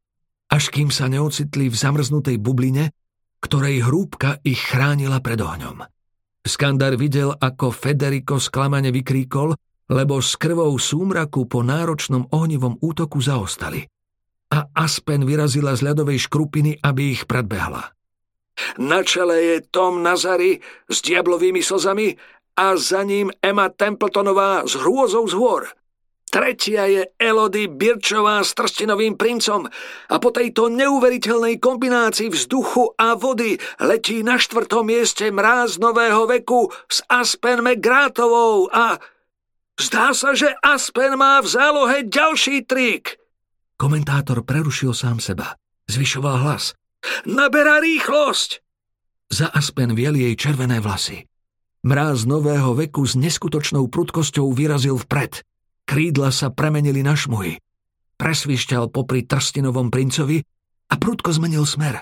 až 0.48 0.72
kým 0.72 0.88
sa 0.88 1.12
neocitli 1.12 1.68
v 1.68 1.76
zamrznutej 1.76 2.40
bubline, 2.40 2.96
ktorej 3.44 3.84
hrúbka 3.84 4.40
ich 4.48 4.64
chránila 4.64 5.20
pred 5.20 5.44
ohňom. 5.44 5.84
Skandar 6.44 6.96
videl, 6.96 7.36
ako 7.36 7.76
Federico 7.76 8.40
sklamane 8.40 8.96
vykríkol 8.96 9.56
lebo 9.92 10.24
s 10.24 10.40
krvou 10.40 10.72
súmraku 10.80 11.46
po 11.46 11.60
náročnom 11.62 12.32
ohnivom 12.32 12.80
útoku 12.80 13.20
zaostali. 13.20 13.84
A 14.54 14.70
Aspen 14.74 15.26
vyrazila 15.26 15.74
z 15.74 15.86
ľadovej 15.92 16.30
škrupiny, 16.30 16.78
aby 16.80 17.14
ich 17.14 17.26
predbehla. 17.26 17.94
Na 18.78 19.02
čele 19.02 19.42
je 19.42 19.58
Tom 19.66 20.06
Nazary 20.06 20.62
s 20.86 21.02
diablovými 21.02 21.58
slzami 21.58 22.14
a 22.58 22.78
za 22.78 23.04
ním 23.04 23.34
Emma 23.42 23.70
Templetonová 23.70 24.66
s 24.66 24.78
hrôzou 24.78 25.26
z 25.28 25.34
hôr. 25.34 25.64
Tretia 26.34 26.90
je 26.90 27.06
Elody 27.22 27.70
Birčová 27.70 28.42
s 28.42 28.58
trstinovým 28.58 29.14
princom 29.14 29.70
a 30.10 30.16
po 30.18 30.34
tejto 30.34 30.66
neuveriteľnej 30.66 31.62
kombinácii 31.62 32.34
vzduchu 32.34 32.98
a 32.98 33.14
vody 33.14 33.62
letí 33.78 34.26
na 34.26 34.42
štvrtom 34.42 34.82
mieste 34.90 35.30
mráz 35.30 35.78
nového 35.78 36.26
veku 36.26 36.74
s 36.90 37.06
Aspen 37.06 37.62
McGrátovou 37.62 38.66
a 38.74 38.98
zdá 39.78 40.10
sa, 40.18 40.34
že 40.34 40.50
Aspen 40.66 41.22
má 41.22 41.38
v 41.38 41.54
zálohe 41.54 41.98
ďalší 42.02 42.66
trik. 42.66 43.22
Komentátor 43.78 44.42
prerušil 44.42 44.98
sám 44.98 45.22
seba. 45.22 45.54
Zvyšoval 45.86 46.50
hlas. 46.50 46.74
Naberá 47.30 47.78
rýchlosť! 47.78 48.58
Za 49.30 49.54
Aspen 49.54 49.94
viel 49.94 50.18
jej 50.18 50.34
červené 50.34 50.82
vlasy. 50.82 51.30
Mráz 51.84 52.24
nového 52.24 52.72
veku 52.76 53.04
s 53.04 53.20
neskutočnou 53.20 53.92
prudkosťou 53.92 54.48
vyrazil 54.56 54.96
vpred– 54.96 55.40
Krídla 55.84 56.32
sa 56.32 56.48
premenili 56.48 57.04
na 57.04 57.14
šmuhy. 57.14 57.60
Presvišťal 58.16 58.88
popri 58.88 59.28
Trstinovom 59.28 59.92
princovi 59.92 60.40
a 60.88 60.94
prudko 60.96 61.36
zmenil 61.36 61.68
smer. 61.68 62.00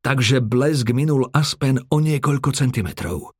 Takže 0.00 0.42
blesk 0.42 0.90
minul 0.96 1.28
Aspen 1.30 1.78
o 1.92 1.96
niekoľko 2.00 2.56
centimetrov. 2.56 3.36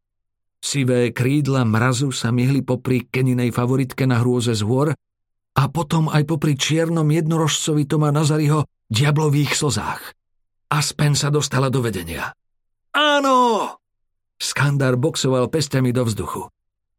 Sivé 0.61 1.11
krídla 1.17 1.65
mrazu 1.65 2.13
sa 2.13 2.29
myhli 2.29 2.61
popri 2.61 3.09
Keninej 3.09 3.49
favoritke 3.51 4.05
na 4.05 4.21
hrôze 4.21 4.53
z 4.53 4.63
a 5.57 5.63
potom 5.73 6.13
aj 6.13 6.29
popri 6.29 6.55
čiernom 6.55 7.09
jednorožcovi 7.09 7.89
Toma 7.89 8.13
Nazariho 8.13 8.69
diablových 8.93 9.57
slzách. 9.57 10.03
Aspen 10.71 11.17
sa 11.17 11.33
dostala 11.33 11.73
do 11.73 11.81
vedenia. 11.81 12.31
Áno! 12.93 13.80
Skandár 14.41 14.97
boxoval 14.97 15.53
pestiami 15.53 15.93
do 15.93 16.09
vzduchu. 16.09 16.49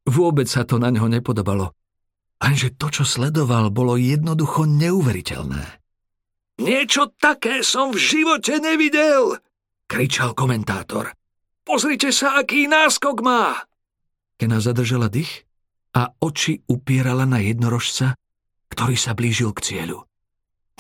Vôbec 0.06 0.46
sa 0.46 0.62
to 0.62 0.78
na 0.78 0.94
ňo 0.94 1.10
nepodobalo. 1.10 1.74
Lenže 2.38 2.78
to, 2.78 2.94
čo 2.94 3.04
sledoval, 3.06 3.74
bolo 3.74 3.98
jednoducho 3.98 4.70
neuveriteľné. 4.70 5.82
Niečo 6.62 7.10
také 7.18 7.66
som 7.66 7.90
v 7.90 7.98
živote 7.98 8.62
nevidel, 8.62 9.42
kričal 9.90 10.38
komentátor. 10.38 11.18
Pozrite 11.66 12.14
sa, 12.14 12.38
aký 12.38 12.70
náskok 12.70 13.26
má. 13.26 13.66
Kena 14.38 14.62
zadržala 14.62 15.10
dých 15.10 15.46
a 15.98 16.14
oči 16.22 16.62
upierala 16.70 17.26
na 17.26 17.42
jednorožca, 17.42 18.14
ktorý 18.70 18.98
sa 18.98 19.18
blížil 19.18 19.54
k 19.58 19.62
cieľu. 19.66 20.06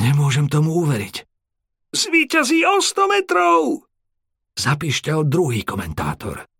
Nemôžem 0.01 0.49
tomu 0.49 0.73
uveriť. 0.81 1.25
Zvíťazí 1.93 2.65
o 2.65 2.81
100 2.81 3.13
metrov! 3.13 3.61
Zapišťal 4.57 5.25
druhý 5.29 5.61
komentátor. 5.65 6.50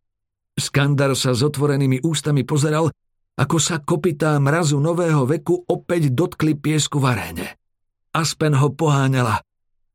Skandar 0.59 1.15
sa 1.15 1.31
s 1.31 1.41
otvorenými 1.43 2.03
ústami 2.03 2.43
pozeral, 2.43 2.91
ako 3.39 3.57
sa 3.57 3.79
kopitá 3.79 4.35
mrazu 4.37 4.77
nového 4.77 5.23
veku 5.23 5.63
opäť 5.65 6.11
dotkli 6.11 6.53
piesku 6.59 6.99
v 6.99 7.05
aréne. 7.15 7.47
Aspen 8.11 8.53
ho 8.59 8.69
poháňala 8.75 9.39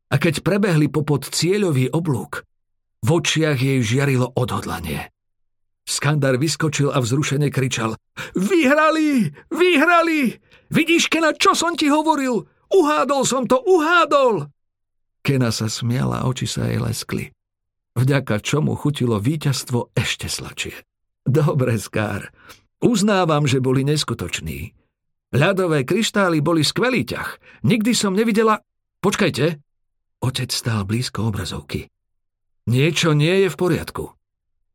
a 0.06 0.14
keď 0.16 0.40
prebehli 0.40 0.88
popod 0.88 1.28
cieľový 1.28 1.92
oblúk, 1.92 2.46
v 3.04 3.08
očiach 3.12 3.58
jej 3.60 3.82
žiarilo 3.84 4.32
odhodlanie. 4.32 5.12
Skandar 5.86 6.34
vyskočil 6.40 6.90
a 6.90 6.98
vzrušene 6.98 7.46
kričal 7.52 7.94
Vyhrali! 8.34 9.30
Vyhrali! 9.54 10.34
Vidíš, 10.66 11.06
Kena, 11.06 11.30
čo 11.30 11.54
som 11.54 11.78
ti 11.78 11.86
hovoril? 11.86 12.42
Uhádol 12.74 13.22
som 13.22 13.46
to, 13.46 13.62
uhádol! 13.62 14.50
Kena 15.22 15.54
sa 15.54 15.70
smiala 15.70 16.22
a 16.22 16.26
oči 16.26 16.50
sa 16.50 16.66
jej 16.66 16.82
leskli. 16.82 17.30
Vďaka 17.96 18.44
čomu 18.44 18.76
chutilo 18.76 19.16
víťazstvo 19.16 19.96
ešte 19.96 20.28
slačie. 20.28 20.76
Dobre, 21.24 21.80
Skár, 21.80 22.30
Uznávam, 22.84 23.48
že 23.48 23.64
boli 23.64 23.88
neskutoční. 23.88 24.76
Ľadové 25.32 25.88
kryštály 25.88 26.44
boli 26.44 26.60
skvelý 26.60 27.08
ťah. 27.08 27.64
Nikdy 27.64 27.92
som 27.96 28.12
nevidela... 28.12 28.60
Počkajte. 29.00 29.58
Otec 30.20 30.50
stál 30.52 30.84
blízko 30.84 31.32
obrazovky. 31.32 31.88
Niečo 32.68 33.16
nie 33.16 33.46
je 33.46 33.48
v 33.48 33.56
poriadku. 33.56 34.12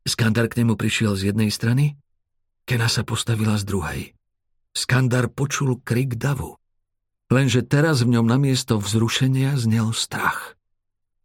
Skandar 0.02 0.50
k 0.50 0.62
nemu 0.62 0.74
prišiel 0.74 1.14
z 1.14 1.30
jednej 1.30 1.50
strany, 1.54 1.94
Kena 2.62 2.86
sa 2.86 3.02
postavila 3.02 3.58
z 3.58 3.66
druhej. 3.66 4.00
Skandar 4.70 5.26
počul 5.26 5.82
krik 5.82 6.14
davu. 6.14 6.58
Lenže 7.26 7.66
teraz 7.66 8.06
v 8.06 8.14
ňom 8.18 8.26
namiesto 8.26 8.78
vzrušenia 8.78 9.58
znel 9.58 9.90
strach. 9.90 10.54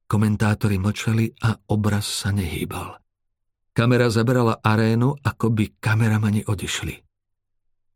Komentátori 0.08 0.80
mlčali 0.80 1.36
a 1.44 1.60
obraz 1.68 2.08
sa 2.08 2.32
nehýbal. 2.32 2.96
Kamera 3.76 4.08
zaberala 4.08 4.64
arénu, 4.64 5.20
ako 5.20 5.52
by 5.52 5.78
kameramani 5.84 6.48
odišli. 6.48 6.96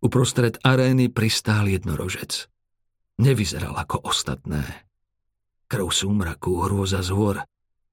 Uprostred 0.03 0.59
arény 0.59 1.07
pristál 1.07 1.71
jednorožec. 1.71 2.51
Nevyzeral 3.23 3.79
ako 3.79 4.11
ostatné. 4.11 4.91
Krv 5.71 5.87
súmraku, 5.87 6.67
hrôza 6.67 6.99
z 6.99 7.15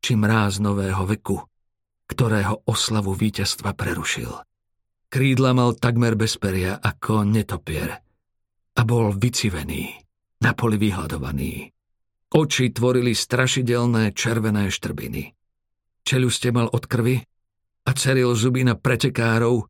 či 0.02 0.18
mráz 0.18 0.58
nového 0.58 1.06
veku, 1.06 1.38
ktorého 2.10 2.66
oslavu 2.66 3.14
víťazstva 3.14 3.78
prerušil. 3.78 4.34
Krídla 5.08 5.54
mal 5.54 5.78
takmer 5.78 6.18
bez 6.18 6.36
peria 6.36 6.76
ako 6.82 7.22
netopier 7.22 8.02
a 8.74 8.80
bol 8.82 9.14
vycivený, 9.14 9.94
na 10.42 10.52
poli 10.58 10.76
vyhľadovaný. 10.76 11.77
Oči 12.28 12.68
tvorili 12.68 13.16
strašidelné 13.16 14.12
červené 14.12 14.68
štrbiny. 14.68 15.32
Čeluste 16.04 16.52
mal 16.52 16.68
od 16.68 16.84
krvi 16.84 17.16
a 17.88 17.90
ceril 17.96 18.36
zuby 18.36 18.64
na 18.68 18.76
pretekárov, 18.76 19.64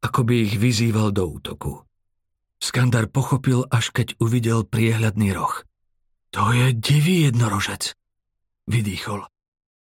ako 0.00 0.20
by 0.24 0.34
ich 0.48 0.54
vyzýval 0.56 1.12
do 1.12 1.28
útoku. 1.28 1.84
Skandar 2.58 3.06
pochopil, 3.12 3.68
až 3.70 3.92
keď 3.92 4.18
uvidel 4.18 4.64
priehľadný 4.64 5.30
roh. 5.36 5.62
To 6.32 6.52
je 6.52 6.74
divý 6.74 7.28
jednorožec, 7.30 7.94
vydýchol. 8.66 9.24